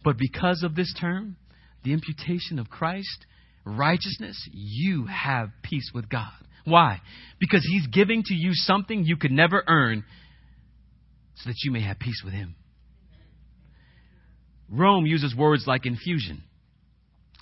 But 0.03 0.17
because 0.17 0.63
of 0.63 0.75
this 0.75 0.93
term, 0.99 1.35
the 1.83 1.91
imputation 1.91 2.57
of 2.57 2.69
Christ, 2.69 3.25
righteousness, 3.65 4.49
you 4.53 5.05
have 5.05 5.49
peace 5.61 5.91
with 5.93 6.09
God. 6.09 6.31
Why? 6.63 7.01
Because 7.39 7.67
He's 7.69 7.87
giving 7.87 8.23
to 8.23 8.33
you 8.33 8.51
something 8.53 9.03
you 9.03 9.17
could 9.17 9.31
never 9.31 9.63
earn 9.67 10.03
so 11.37 11.49
that 11.49 11.55
you 11.63 11.71
may 11.71 11.81
have 11.81 11.99
peace 11.99 12.21
with 12.23 12.33
Him. 12.33 12.55
Rome 14.69 15.05
uses 15.05 15.35
words 15.35 15.65
like 15.65 15.85
infusion 15.85 16.43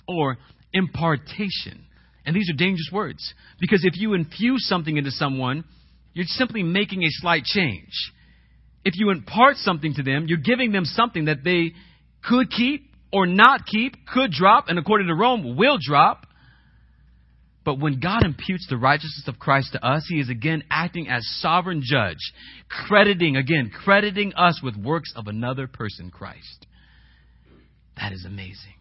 or 0.06 0.38
impartation. 0.72 1.86
And 2.24 2.34
these 2.34 2.50
are 2.50 2.56
dangerous 2.56 2.90
words 2.92 3.34
because 3.60 3.84
if 3.84 3.96
you 3.96 4.14
infuse 4.14 4.66
something 4.68 4.96
into 4.96 5.10
someone, 5.10 5.64
you're 6.12 6.26
simply 6.26 6.62
making 6.62 7.02
a 7.02 7.08
slight 7.10 7.44
change. 7.44 7.90
If 8.84 8.94
you 8.96 9.10
impart 9.10 9.56
something 9.56 9.94
to 9.94 10.02
them, 10.02 10.26
you're 10.28 10.38
giving 10.38 10.72
them 10.72 10.84
something 10.84 11.26
that 11.26 11.44
they 11.44 11.72
could 12.24 12.50
keep 12.50 12.88
or 13.12 13.26
not 13.26 13.66
keep, 13.66 13.94
could 14.12 14.30
drop, 14.30 14.66
and 14.68 14.78
according 14.78 15.08
to 15.08 15.14
Rome, 15.14 15.56
will 15.56 15.78
drop. 15.80 16.25
But 17.66 17.80
when 17.80 17.98
God 17.98 18.24
imputes 18.24 18.68
the 18.70 18.76
righteousness 18.76 19.24
of 19.26 19.40
Christ 19.40 19.72
to 19.72 19.84
us, 19.84 20.06
He 20.08 20.20
is 20.20 20.30
again 20.30 20.62
acting 20.70 21.08
as 21.08 21.26
sovereign 21.40 21.82
judge, 21.84 22.32
crediting, 22.68 23.36
again, 23.36 23.72
crediting 23.74 24.32
us 24.34 24.60
with 24.62 24.76
works 24.76 25.12
of 25.16 25.26
another 25.26 25.66
person, 25.66 26.12
Christ. 26.12 26.66
That 27.96 28.12
is 28.12 28.24
amazing. 28.24 28.74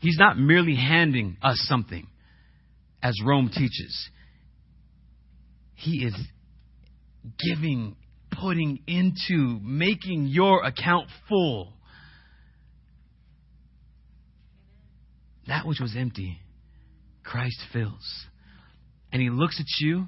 He's 0.00 0.18
not 0.18 0.36
merely 0.36 0.74
handing 0.74 1.36
us 1.42 1.64
something, 1.68 2.08
as 3.00 3.14
Rome 3.24 3.48
teaches. 3.54 4.10
He 5.74 6.04
is 6.04 6.14
giving, 7.38 7.94
putting 8.32 8.80
into, 8.88 9.60
making 9.62 10.26
your 10.26 10.64
account 10.64 11.06
full. 11.28 11.72
That 15.46 15.68
which 15.68 15.78
was 15.78 15.94
empty, 15.96 16.40
Christ 17.24 17.58
fills. 17.72 18.26
And 19.12 19.20
he 19.20 19.30
looks 19.30 19.58
at 19.58 19.66
you 19.80 20.06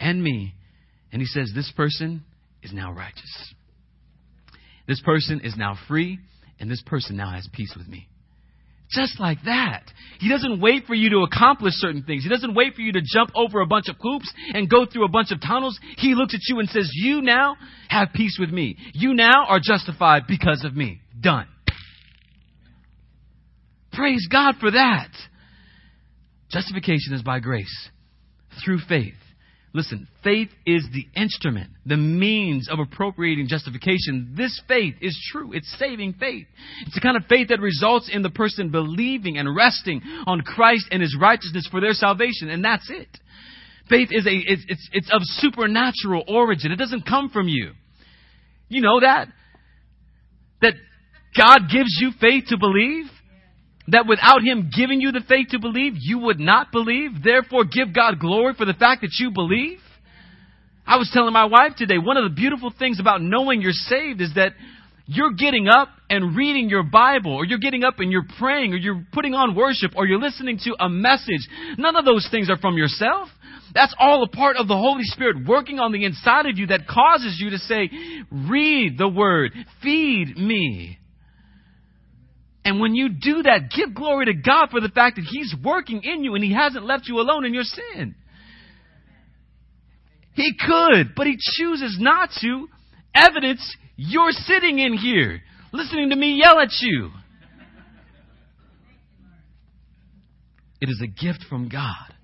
and 0.00 0.22
me 0.22 0.54
and 1.12 1.20
he 1.20 1.26
says, 1.26 1.52
This 1.54 1.70
person 1.76 2.24
is 2.62 2.72
now 2.72 2.92
righteous. 2.92 3.54
This 4.86 5.00
person 5.02 5.40
is 5.42 5.56
now 5.56 5.78
free, 5.88 6.18
and 6.60 6.70
this 6.70 6.82
person 6.82 7.16
now 7.16 7.30
has 7.30 7.48
peace 7.52 7.74
with 7.76 7.88
me. 7.88 8.08
Just 8.90 9.18
like 9.18 9.38
that. 9.44 9.82
He 10.20 10.28
doesn't 10.28 10.60
wait 10.60 10.84
for 10.86 10.94
you 10.94 11.10
to 11.10 11.18
accomplish 11.22 11.72
certain 11.74 12.02
things. 12.02 12.22
He 12.22 12.28
doesn't 12.28 12.54
wait 12.54 12.74
for 12.74 12.82
you 12.82 12.92
to 12.92 13.00
jump 13.02 13.30
over 13.34 13.60
a 13.60 13.66
bunch 13.66 13.88
of 13.88 13.96
hoops 14.00 14.32
and 14.52 14.68
go 14.68 14.86
through 14.86 15.04
a 15.04 15.08
bunch 15.08 15.30
of 15.32 15.40
tunnels. 15.40 15.78
He 15.96 16.14
looks 16.14 16.34
at 16.34 16.40
you 16.48 16.58
and 16.58 16.68
says, 16.68 16.90
You 16.94 17.22
now 17.22 17.56
have 17.88 18.08
peace 18.14 18.36
with 18.38 18.50
me. 18.50 18.76
You 18.92 19.14
now 19.14 19.46
are 19.48 19.60
justified 19.62 20.24
because 20.28 20.64
of 20.64 20.76
me. 20.76 21.00
Done. 21.20 21.48
Praise 23.92 24.26
God 24.30 24.56
for 24.60 24.70
that. 24.70 25.10
Justification 26.54 27.14
is 27.14 27.22
by 27.22 27.40
grace 27.40 27.90
through 28.64 28.78
faith. 28.88 29.14
Listen, 29.72 30.06
faith 30.22 30.50
is 30.64 30.86
the 30.92 31.08
instrument, 31.20 31.68
the 31.84 31.96
means 31.96 32.68
of 32.70 32.78
appropriating 32.78 33.48
justification. 33.48 34.34
This 34.36 34.62
faith 34.68 34.94
is 35.00 35.18
true. 35.32 35.52
It's 35.52 35.76
saving 35.80 36.12
faith. 36.12 36.46
It's 36.86 36.94
the 36.94 37.00
kind 37.00 37.16
of 37.16 37.24
faith 37.24 37.48
that 37.48 37.58
results 37.58 38.08
in 38.12 38.22
the 38.22 38.30
person 38.30 38.70
believing 38.70 39.36
and 39.36 39.54
resting 39.56 40.00
on 40.28 40.42
Christ 40.42 40.86
and 40.92 41.02
his 41.02 41.16
righteousness 41.20 41.66
for 41.72 41.80
their 41.80 41.92
salvation, 41.92 42.48
and 42.50 42.64
that's 42.64 42.88
it. 42.88 43.08
Faith 43.88 44.10
is 44.12 44.24
a 44.24 44.30
it's 44.32 44.64
it's, 44.68 44.88
it's 44.92 45.10
of 45.12 45.22
supernatural 45.24 46.22
origin. 46.28 46.70
It 46.70 46.76
doesn't 46.76 47.04
come 47.04 47.30
from 47.30 47.48
you. 47.48 47.72
You 48.68 48.80
know 48.80 49.00
that 49.00 49.26
that 50.62 50.74
God 51.36 51.62
gives 51.68 51.98
you 52.00 52.12
faith 52.20 52.44
to 52.50 52.58
believe? 52.58 53.06
That 53.88 54.06
without 54.08 54.42
Him 54.42 54.70
giving 54.74 55.00
you 55.00 55.12
the 55.12 55.22
faith 55.28 55.48
to 55.50 55.58
believe, 55.58 55.94
you 55.96 56.20
would 56.20 56.40
not 56.40 56.72
believe. 56.72 57.22
Therefore, 57.22 57.64
give 57.64 57.94
God 57.94 58.18
glory 58.18 58.54
for 58.54 58.64
the 58.64 58.74
fact 58.74 59.02
that 59.02 59.12
you 59.18 59.30
believe. 59.30 59.78
I 60.86 60.96
was 60.96 61.10
telling 61.12 61.32
my 61.32 61.46
wife 61.46 61.72
today, 61.76 61.98
one 61.98 62.16
of 62.16 62.24
the 62.24 62.34
beautiful 62.34 62.72
things 62.78 63.00
about 63.00 63.22
knowing 63.22 63.60
you're 63.62 63.72
saved 63.72 64.20
is 64.20 64.34
that 64.34 64.52
you're 65.06 65.32
getting 65.32 65.68
up 65.68 65.88
and 66.08 66.36
reading 66.36 66.70
your 66.70 66.82
Bible, 66.82 67.34
or 67.34 67.44
you're 67.44 67.58
getting 67.58 67.84
up 67.84 67.98
and 67.98 68.10
you're 68.10 68.26
praying, 68.38 68.72
or 68.72 68.76
you're 68.76 69.04
putting 69.12 69.34
on 69.34 69.54
worship, 69.54 69.92
or 69.96 70.06
you're 70.06 70.20
listening 70.20 70.58
to 70.64 70.74
a 70.80 70.88
message. 70.88 71.46
None 71.76 71.96
of 71.96 72.04
those 72.04 72.26
things 72.30 72.48
are 72.50 72.56
from 72.56 72.76
yourself. 72.76 73.28
That's 73.74 73.94
all 73.98 74.22
a 74.22 74.28
part 74.28 74.56
of 74.56 74.68
the 74.68 74.76
Holy 74.76 75.02
Spirit 75.04 75.46
working 75.46 75.78
on 75.78 75.92
the 75.92 76.04
inside 76.04 76.46
of 76.46 76.56
you 76.58 76.68
that 76.68 76.86
causes 76.86 77.38
you 77.38 77.50
to 77.50 77.58
say, 77.58 77.90
read 78.30 78.96
the 78.96 79.08
Word, 79.08 79.52
feed 79.82 80.36
me. 80.36 80.98
And 82.64 82.80
when 82.80 82.94
you 82.94 83.10
do 83.10 83.42
that, 83.42 83.70
give 83.76 83.94
glory 83.94 84.26
to 84.26 84.34
God 84.34 84.70
for 84.70 84.80
the 84.80 84.88
fact 84.88 85.16
that 85.16 85.26
He's 85.30 85.54
working 85.62 86.02
in 86.02 86.24
you 86.24 86.34
and 86.34 86.42
He 86.42 86.52
hasn't 86.52 86.84
left 86.84 87.06
you 87.06 87.20
alone 87.20 87.44
in 87.44 87.52
your 87.52 87.64
sin. 87.64 88.14
He 90.32 90.54
could, 90.58 91.14
but 91.14 91.26
He 91.26 91.36
chooses 91.38 91.98
not 92.00 92.30
to. 92.40 92.68
Evidence 93.14 93.76
you're 93.96 94.32
sitting 94.32 94.78
in 94.78 94.94
here, 94.94 95.40
listening 95.72 96.10
to 96.10 96.16
me 96.16 96.40
yell 96.42 96.58
at 96.58 96.70
you. 96.80 97.10
It 100.80 100.88
is 100.88 101.00
a 101.02 101.06
gift 101.06 101.44
from 101.48 101.68
God. 101.68 102.14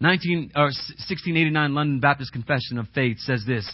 19, 0.00 0.52
or 0.54 0.64
1689 0.64 1.74
London 1.74 2.00
Baptist 2.00 2.32
Confession 2.32 2.78
of 2.78 2.86
Faith 2.94 3.18
says 3.20 3.44
this 3.46 3.68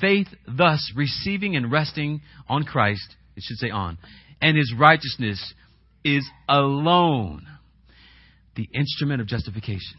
Faith, 0.00 0.26
thus 0.46 0.92
receiving 0.94 1.56
and 1.56 1.72
resting 1.72 2.20
on 2.48 2.64
Christ, 2.64 3.16
it 3.36 3.42
should 3.42 3.56
say 3.56 3.70
on, 3.70 3.96
and 4.40 4.56
his 4.56 4.74
righteousness 4.78 5.54
is 6.04 6.28
alone 6.48 7.46
the 8.56 8.68
instrument 8.74 9.20
of 9.20 9.26
justification. 9.26 9.98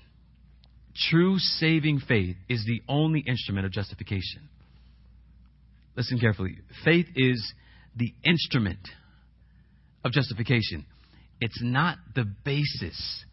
True 1.09 1.39
saving 1.39 2.01
faith 2.07 2.35
is 2.49 2.65
the 2.65 2.81
only 2.87 3.23
instrument 3.25 3.65
of 3.65 3.71
justification. 3.71 4.49
Listen 5.95 6.19
carefully. 6.19 6.57
Faith 6.83 7.07
is 7.15 7.53
the 7.95 8.13
instrument 8.23 8.79
of 10.03 10.11
justification. 10.11 10.85
It's 11.39 11.59
not 11.61 11.97
the 12.15 12.25
basis 12.45 13.25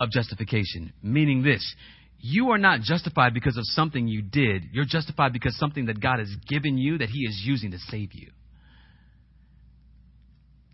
of 0.00 0.10
justification, 0.10 0.92
meaning 1.02 1.42
this. 1.42 1.74
You 2.18 2.50
are 2.50 2.58
not 2.58 2.80
justified 2.80 3.34
because 3.34 3.56
of 3.56 3.64
something 3.66 4.06
you 4.06 4.22
did. 4.22 4.64
You're 4.72 4.84
justified 4.84 5.32
because 5.32 5.56
something 5.58 5.86
that 5.86 6.00
God 6.00 6.18
has 6.18 6.34
given 6.48 6.78
you 6.78 6.98
that 6.98 7.08
He 7.08 7.20
is 7.20 7.42
using 7.44 7.72
to 7.72 7.78
save 7.78 8.12
you. 8.12 8.30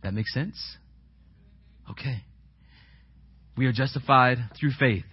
That 0.03 0.15
makes 0.15 0.33
sense? 0.33 0.57
Okay. 1.91 2.23
We 3.57 3.67
are 3.67 3.73
justified 3.73 4.39
through 4.59 4.73
faith. 4.79 5.05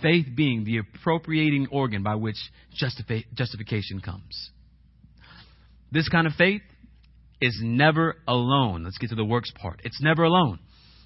Faith 0.00 0.26
being 0.34 0.64
the 0.64 0.78
appropriating 0.78 1.68
organ 1.70 2.02
by 2.02 2.14
which 2.14 2.36
justifi- 2.80 3.24
justification 3.34 4.00
comes. 4.00 4.50
This 5.90 6.08
kind 6.08 6.26
of 6.26 6.34
faith 6.34 6.62
is 7.40 7.58
never 7.62 8.16
alone. 8.26 8.84
Let's 8.84 8.98
get 8.98 9.10
to 9.10 9.16
the 9.16 9.24
works 9.24 9.50
part. 9.60 9.80
It's 9.84 10.00
never 10.00 10.24
alone. 10.24 10.58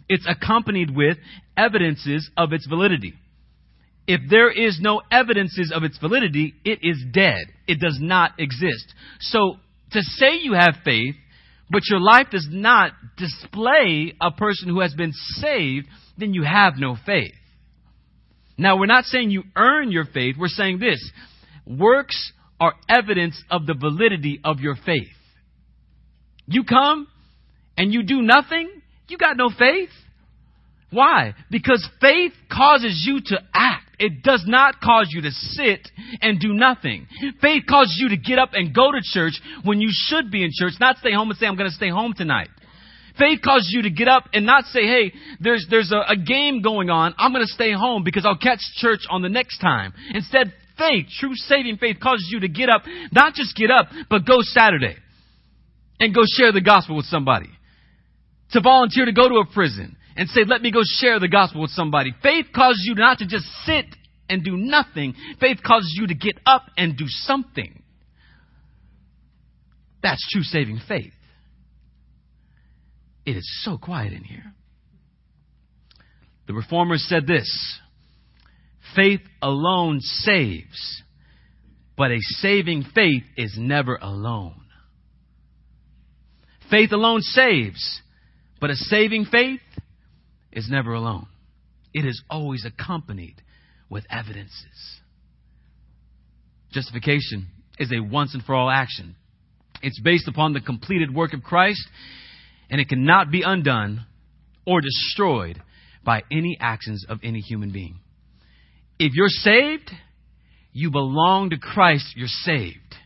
It's 0.09 0.27
accompanied 0.27 0.95
with 0.95 1.19
evidences 1.57 2.31
of 2.37 2.53
its 2.53 2.67
validity. 2.67 3.15
If 4.07 4.23
there 4.31 4.51
is 4.51 4.79
no 4.81 5.03
evidences 5.11 5.71
of 5.75 5.83
its 5.83 5.99
validity, 5.99 6.55
it 6.65 6.79
is 6.83 7.05
dead. 7.13 7.45
It 7.67 7.79
does 7.79 7.99
not 8.01 8.33
exist. 8.39 8.95
So 9.21 9.57
to 9.93 10.01
say 10.01 10.39
you 10.39 10.55
have 10.55 10.77
faith, 10.85 11.15
but 11.71 11.83
your 11.89 12.01
life 12.01 12.29
does 12.31 12.47
not 12.51 12.93
display 13.17 14.15
a 14.21 14.31
person 14.31 14.69
who 14.69 14.81
has 14.81 14.95
been 14.95 15.13
saved, 15.13 15.87
then 16.17 16.35
you 16.35 16.43
have 16.43 16.75
no 16.77 16.97
faith. 17.05 17.33
Now, 18.57 18.77
we're 18.79 18.87
not 18.87 19.05
saying 19.05 19.31
you 19.31 19.45
earn 19.55 19.93
your 19.93 20.05
faith. 20.05 20.37
We're 20.39 20.49
saying 20.49 20.79
this 20.79 21.11
works 21.67 22.33
are 22.59 22.75
evidence 22.89 23.41
of 23.51 23.67
the 23.67 23.75
validity 23.75 24.41
of 24.43 24.61
your 24.61 24.75
faith. 24.75 25.09
You 26.47 26.65
come 26.65 27.07
and 27.77 27.93
you 27.93 28.03
do 28.03 28.23
nothing, 28.23 28.69
you 29.07 29.19
got 29.19 29.37
no 29.37 29.51
faith. 29.51 29.91
Why? 30.91 31.35
Because 31.51 31.87
faith 32.01 32.33
causes 32.51 33.05
you 33.07 33.21
to 33.27 33.39
act. 33.55 33.88
It 33.99 34.23
does 34.23 34.45
not 34.47 34.81
cause 34.81 35.09
you 35.11 35.23
to 35.23 35.31
sit 35.31 35.89
and 36.21 36.39
do 36.39 36.53
nothing. 36.53 37.09
Faith 37.41 37.65
causes 37.69 37.97
you 38.01 38.11
to 38.11 38.17
get 38.17 38.39
up 38.39 38.51
and 38.53 38.75
go 38.75 38.93
to 38.93 39.01
church 39.03 39.41
when 39.65 39.81
you 39.81 39.89
should 39.91 40.31
be 40.31 40.45
in 40.45 40.51
church, 40.53 40.75
not 40.79 40.99
stay 40.99 41.13
home 41.13 41.31
and 41.31 41.39
say, 41.39 41.47
I'm 41.47 41.57
going 41.57 41.71
to 41.71 41.75
stay 41.75 41.91
home 41.91 42.15
tonight. 42.17 42.49
Faith 43.19 43.41
causes 43.43 43.71
you 43.73 43.83
to 43.83 43.91
get 43.91 44.07
up 44.07 44.25
and 44.33 44.47
not 44.47 44.65
say, 44.67 44.83
hey, 44.83 45.13
there's, 45.41 45.67
there's 45.69 45.91
a, 45.91 46.13
a 46.13 46.17
game 46.17 46.63
going 46.63 46.89
on. 46.89 47.15
I'm 47.19 47.33
going 47.33 47.45
to 47.45 47.53
stay 47.53 47.73
home 47.73 48.05
because 48.05 48.25
I'll 48.25 48.39
catch 48.39 48.61
church 48.77 49.01
on 49.11 49.23
the 49.23 49.29
next 49.29 49.59
time. 49.59 49.93
Instead, 50.15 50.53
faith, 50.79 51.07
true 51.19 51.35
saving 51.35 51.79
faith 51.79 51.97
causes 52.01 52.29
you 52.31 52.41
to 52.41 52.49
get 52.49 52.69
up, 52.71 52.83
not 53.11 53.35
just 53.35 53.57
get 53.57 53.73
up, 53.73 53.89
but 54.09 54.25
go 54.25 54.37
Saturday 54.43 54.97
and 55.99 56.15
go 56.15 56.23
share 56.25 56.53
the 56.53 56.61
gospel 56.61 56.97
with 56.97 57.07
somebody. 57.07 57.51
To 58.53 58.61
volunteer 58.61 59.05
to 59.05 59.13
go 59.13 59.29
to 59.29 59.35
a 59.37 59.47
prison 59.53 59.98
and 60.19 60.29
say, 60.31 60.41
let 60.45 60.63
me 60.63 60.73
go 60.73 60.81
share 60.83 61.21
the 61.21 61.29
gospel 61.29 61.63
with 61.63 61.71
somebody. 61.71 62.13
Faith 62.25 62.47
causes 62.53 62.85
you 62.85 62.97
not 62.97 63.19
to 63.19 63.27
just 63.27 63.47
sit 63.65 63.87
and 64.29 64.43
do 64.43 64.57
nothing. 64.57 65.15
Faith 65.41 65.59
causes 65.65 65.95
you 65.97 66.09
to 66.09 66.15
get 66.15 66.37
up 66.45 66.65
and 66.77 66.97
do 66.97 67.05
something. 67.07 67.85
That's 70.03 70.27
true 70.33 70.43
saving 70.43 70.81
faith. 70.89 71.13
It 73.25 73.37
is 73.37 73.49
so 73.63 73.79
quiet 73.79 74.13
in 74.13 74.25
here. 74.25 74.53
The 76.49 76.55
reformers 76.55 77.07
said 77.09 77.29
this 77.29 77.79
faith 78.97 79.21
alone 79.41 80.01
saves, 80.01 81.03
but 81.97 82.11
a 82.11 82.19
saving 82.21 82.87
faith 82.93 83.23
is 83.37 83.55
never 83.57 83.95
alone. 83.95 84.63
Faith 86.73 86.91
alone 86.91 87.21
saves, 87.21 88.03
but 88.61 88.71
a 88.71 88.75
saving 88.75 89.27
faith 89.27 89.61
is 90.53 90.69
never 90.71 90.95
alone. 90.95 91.27
It 91.93 92.05
is 92.05 92.23
always 92.31 92.65
accompanied 92.65 93.37
with 93.89 94.05
evidences. 94.11 95.01
Justification 96.73 97.49
is 97.79 97.93
a 97.93 98.01
once 98.01 98.35
and 98.35 98.43
for 98.43 98.55
all 98.55 98.71
action. 98.71 99.17
It's 99.83 100.01
based 100.01 100.29
upon 100.29 100.53
the 100.53 100.61
completed 100.61 101.15
work 101.15 101.33
of 101.33 101.43
Christ, 101.43 101.87
and 102.71 102.81
it 102.81 102.89
cannot 102.89 103.31
be 103.31 103.43
undone 103.43 104.07
or 104.67 104.81
destroyed 104.81 105.63
by 106.05 106.23
any 106.31 106.59
actions 106.61 107.07
of 107.09 107.21
any 107.23 107.41
human 107.41 107.71
being. 107.71 108.01
If 108.99 109.15
you're 109.15 109.29
saved, 109.29 109.91
you 110.73 110.91
belong 110.91 111.51
to 111.51 111.59
Christ, 111.59 112.15
you're 112.17 112.29
saved. 112.29 112.97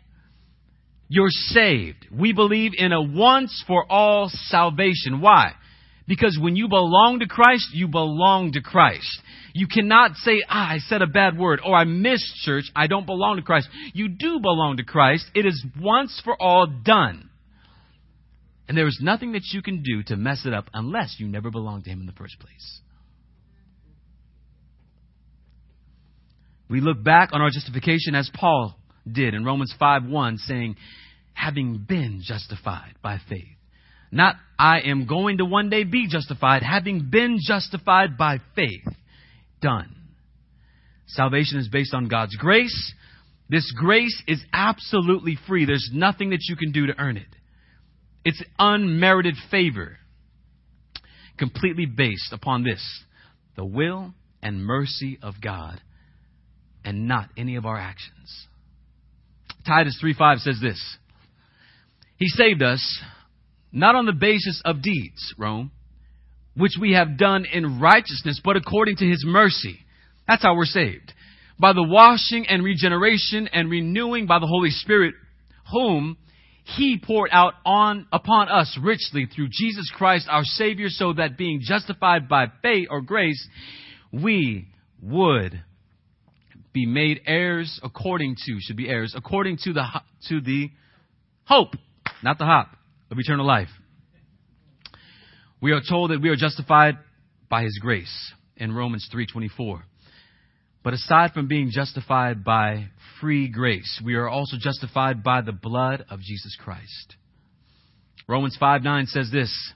You're 1.08 1.28
saved. 1.28 2.06
We 2.10 2.32
believe 2.32 2.72
in 2.76 2.92
a 2.92 3.02
once 3.02 3.62
for 3.66 3.84
all 3.90 4.30
salvation. 4.32 5.20
Why? 5.20 5.52
Because 6.06 6.38
when 6.40 6.56
you 6.56 6.68
belong 6.68 7.20
to 7.20 7.28
Christ, 7.28 7.68
you 7.72 7.88
belong 7.88 8.52
to 8.52 8.60
Christ. 8.60 9.20
You 9.54 9.66
cannot 9.68 10.16
say, 10.16 10.42
ah, 10.48 10.72
I 10.72 10.78
said 10.78 11.02
a 11.02 11.06
bad 11.06 11.38
word, 11.38 11.60
or 11.64 11.74
I 11.74 11.84
missed 11.84 12.34
church, 12.44 12.64
I 12.74 12.86
don't 12.86 13.06
belong 13.06 13.36
to 13.36 13.42
Christ. 13.42 13.68
You 13.94 14.08
do 14.08 14.40
belong 14.40 14.78
to 14.78 14.84
Christ. 14.84 15.26
It 15.34 15.46
is 15.46 15.64
once 15.80 16.20
for 16.24 16.40
all 16.40 16.66
done. 16.66 17.30
And 18.68 18.76
there 18.76 18.86
is 18.86 18.98
nothing 19.02 19.32
that 19.32 19.42
you 19.52 19.62
can 19.62 19.82
do 19.82 20.02
to 20.04 20.16
mess 20.16 20.46
it 20.46 20.54
up 20.54 20.70
unless 20.72 21.16
you 21.18 21.28
never 21.28 21.50
belonged 21.50 21.84
to 21.84 21.90
Him 21.90 22.00
in 22.00 22.06
the 22.06 22.12
first 22.12 22.38
place. 22.40 22.80
We 26.68 26.80
look 26.80 27.02
back 27.04 27.30
on 27.32 27.42
our 27.42 27.50
justification 27.50 28.14
as 28.14 28.30
Paul 28.32 28.74
did 29.10 29.34
in 29.34 29.44
Romans 29.44 29.74
5 29.78 30.04
1, 30.06 30.38
saying, 30.38 30.76
having 31.34 31.84
been 31.86 32.22
justified 32.24 32.94
by 33.02 33.18
faith. 33.28 33.58
Not, 34.12 34.36
I 34.58 34.80
am 34.82 35.06
going 35.06 35.38
to 35.38 35.44
one 35.44 35.70
day 35.70 35.84
be 35.84 36.06
justified, 36.06 36.62
having 36.62 37.08
been 37.10 37.38
justified 37.40 38.18
by 38.18 38.38
faith. 38.54 38.86
Done. 39.60 39.96
Salvation 41.06 41.58
is 41.58 41.68
based 41.68 41.94
on 41.94 42.08
God's 42.08 42.36
grace. 42.36 42.94
This 43.48 43.72
grace 43.76 44.22
is 44.28 44.42
absolutely 44.52 45.38
free. 45.48 45.64
There's 45.64 45.90
nothing 45.92 46.30
that 46.30 46.40
you 46.48 46.56
can 46.56 46.72
do 46.72 46.86
to 46.86 46.98
earn 46.98 47.16
it. 47.16 47.26
It's 48.24 48.42
unmerited 48.58 49.34
favor, 49.50 49.96
completely 51.38 51.86
based 51.86 52.32
upon 52.32 52.62
this 52.62 53.02
the 53.56 53.64
will 53.64 54.14
and 54.42 54.64
mercy 54.64 55.18
of 55.22 55.34
God, 55.42 55.80
and 56.84 57.08
not 57.08 57.28
any 57.36 57.56
of 57.56 57.66
our 57.66 57.76
actions. 57.76 58.46
Titus 59.66 59.98
3:5 60.02 60.38
says 60.40 60.58
this 60.60 60.98
he 62.22 62.28
saved 62.28 62.62
us 62.62 63.02
not 63.72 63.94
on 63.96 64.06
the 64.06 64.12
basis 64.12 64.60
of 64.64 64.82
deeds, 64.82 65.34
Rome, 65.38 65.70
which 66.54 66.72
we 66.80 66.92
have 66.92 67.16
done 67.16 67.46
in 67.46 67.80
righteousness, 67.80 68.40
but 68.44 68.56
according 68.56 68.96
to 68.96 69.06
his 69.06 69.24
mercy. 69.26 69.78
That's 70.28 70.42
how 70.42 70.54
we're 70.54 70.66
saved. 70.66 71.12
By 71.58 71.72
the 71.72 71.82
washing 71.82 72.46
and 72.48 72.62
regeneration 72.62 73.48
and 73.48 73.70
renewing 73.70 74.26
by 74.26 74.38
the 74.38 74.46
Holy 74.46 74.70
Spirit, 74.70 75.14
whom 75.72 76.18
he 76.64 77.00
poured 77.02 77.30
out 77.32 77.54
on 77.64 78.06
upon 78.12 78.48
us 78.48 78.78
richly 78.80 79.26
through 79.26 79.48
Jesus 79.50 79.90
Christ 79.94 80.28
our 80.30 80.44
Savior, 80.44 80.88
so 80.88 81.12
that 81.14 81.36
being 81.36 81.60
justified 81.62 82.28
by 82.28 82.46
faith 82.62 82.88
or 82.90 83.00
grace, 83.00 83.48
we 84.12 84.68
would 85.02 85.62
be 86.72 86.86
made 86.86 87.20
heirs 87.26 87.80
according 87.82 88.36
to 88.46 88.56
should 88.60 88.76
be 88.76 88.88
heirs 88.88 89.14
according 89.16 89.58
to 89.58 89.72
the 89.72 89.84
to 90.28 90.40
the 90.40 90.70
hope 91.44 91.74
not 92.22 92.38
the 92.38 92.44
hop 92.44 92.68
of 93.12 93.18
eternal 93.18 93.46
life. 93.46 93.68
We 95.60 95.72
are 95.72 95.82
told 95.86 96.10
that 96.10 96.22
we 96.22 96.30
are 96.30 96.36
justified 96.36 96.96
by 97.48 97.62
his 97.62 97.78
grace 97.78 98.32
in 98.56 98.72
Romans 98.72 99.06
3:24. 99.12 99.84
But 100.82 100.94
aside 100.94 101.32
from 101.32 101.46
being 101.46 101.70
justified 101.70 102.42
by 102.42 102.88
free 103.20 103.48
grace, 103.48 104.00
we 104.02 104.14
are 104.14 104.28
also 104.28 104.56
justified 104.58 105.22
by 105.22 105.42
the 105.42 105.52
blood 105.52 106.04
of 106.10 106.20
Jesus 106.20 106.56
Christ. 106.56 107.16
Romans 108.26 108.56
5 108.58 108.82
9 108.82 109.06
says 109.06 109.30
this 109.30 109.72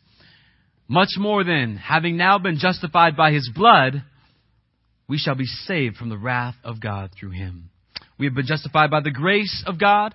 Much 0.89 1.11
more 1.18 1.45
than, 1.45 1.76
having 1.76 2.16
now 2.16 2.39
been 2.39 2.59
justified 2.59 3.16
by 3.16 3.32
his 3.32 3.51
blood, 3.55 4.03
we 5.09 5.18
shall 5.18 5.37
be 5.37 5.45
saved 5.45 5.97
from 5.97 6.09
the 6.09 6.18
wrath 6.18 6.57
of 6.64 6.80
God 6.80 7.11
through 7.12 7.30
him. 7.30 7.70
We 8.18 8.26
have 8.26 8.34
been 8.34 8.47
justified 8.47 8.91
by 8.91 9.01
the 9.01 9.11
grace 9.11 9.62
of 9.66 9.78
God 9.78 10.14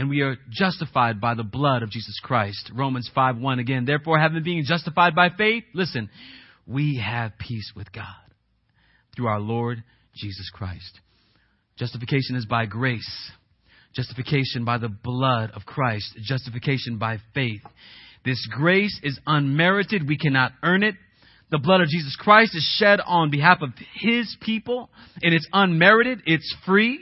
and 0.00 0.08
we 0.08 0.22
are 0.22 0.38
justified 0.48 1.20
by 1.20 1.34
the 1.34 1.42
blood 1.42 1.82
of 1.82 1.90
Jesus 1.90 2.18
Christ. 2.22 2.70
Romans 2.74 3.10
5 3.14 3.36
1 3.36 3.58
again. 3.58 3.84
Therefore, 3.84 4.18
having 4.18 4.42
been 4.42 4.64
justified 4.66 5.14
by 5.14 5.28
faith, 5.28 5.64
listen, 5.74 6.08
we 6.66 6.96
have 7.06 7.32
peace 7.38 7.70
with 7.76 7.92
God 7.92 8.06
through 9.14 9.26
our 9.26 9.40
Lord 9.40 9.84
Jesus 10.16 10.48
Christ. 10.54 11.00
Justification 11.76 12.36
is 12.36 12.46
by 12.46 12.64
grace. 12.64 13.30
Justification 13.94 14.64
by 14.64 14.78
the 14.78 14.88
blood 14.88 15.50
of 15.54 15.66
Christ. 15.66 16.16
Justification 16.22 16.96
by 16.96 17.18
faith. 17.34 17.60
This 18.24 18.48
grace 18.50 18.98
is 19.02 19.20
unmerited. 19.26 20.08
We 20.08 20.16
cannot 20.16 20.52
earn 20.62 20.82
it. 20.82 20.94
The 21.50 21.58
blood 21.58 21.82
of 21.82 21.88
Jesus 21.88 22.16
Christ 22.18 22.56
is 22.56 22.64
shed 22.78 23.00
on 23.04 23.30
behalf 23.30 23.58
of 23.60 23.68
His 24.00 24.34
people, 24.40 24.88
and 25.22 25.34
it's 25.34 25.48
unmerited. 25.52 26.22
It's 26.24 26.56
free. 26.64 27.00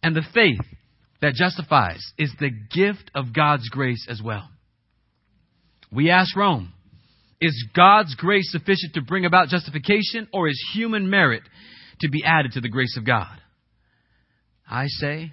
And 0.00 0.14
the 0.14 0.22
faith 0.32 0.60
that 1.20 1.34
justifies 1.34 2.04
is 2.18 2.32
the 2.38 2.50
gift 2.50 3.10
of 3.14 3.34
God's 3.34 3.68
grace 3.68 4.06
as 4.08 4.20
well. 4.22 4.48
We 5.92 6.10
ask 6.10 6.36
Rome, 6.36 6.72
is 7.40 7.66
God's 7.74 8.14
grace 8.14 8.50
sufficient 8.52 8.94
to 8.94 9.02
bring 9.02 9.24
about 9.24 9.48
justification, 9.48 10.28
or 10.32 10.48
is 10.48 10.62
human 10.74 11.08
merit 11.08 11.42
to 12.00 12.08
be 12.08 12.22
added 12.24 12.52
to 12.52 12.60
the 12.60 12.68
grace 12.68 12.96
of 12.96 13.06
God? 13.06 13.40
I 14.68 14.86
say, 14.86 15.32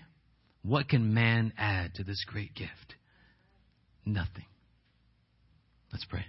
what 0.63 0.89
can 0.89 1.13
man 1.13 1.53
add 1.57 1.95
to 1.95 2.03
this 2.03 2.23
great 2.25 2.53
gift? 2.55 2.95
Nothing. 4.05 4.45
Let's 5.91 6.05
pray. 6.05 6.25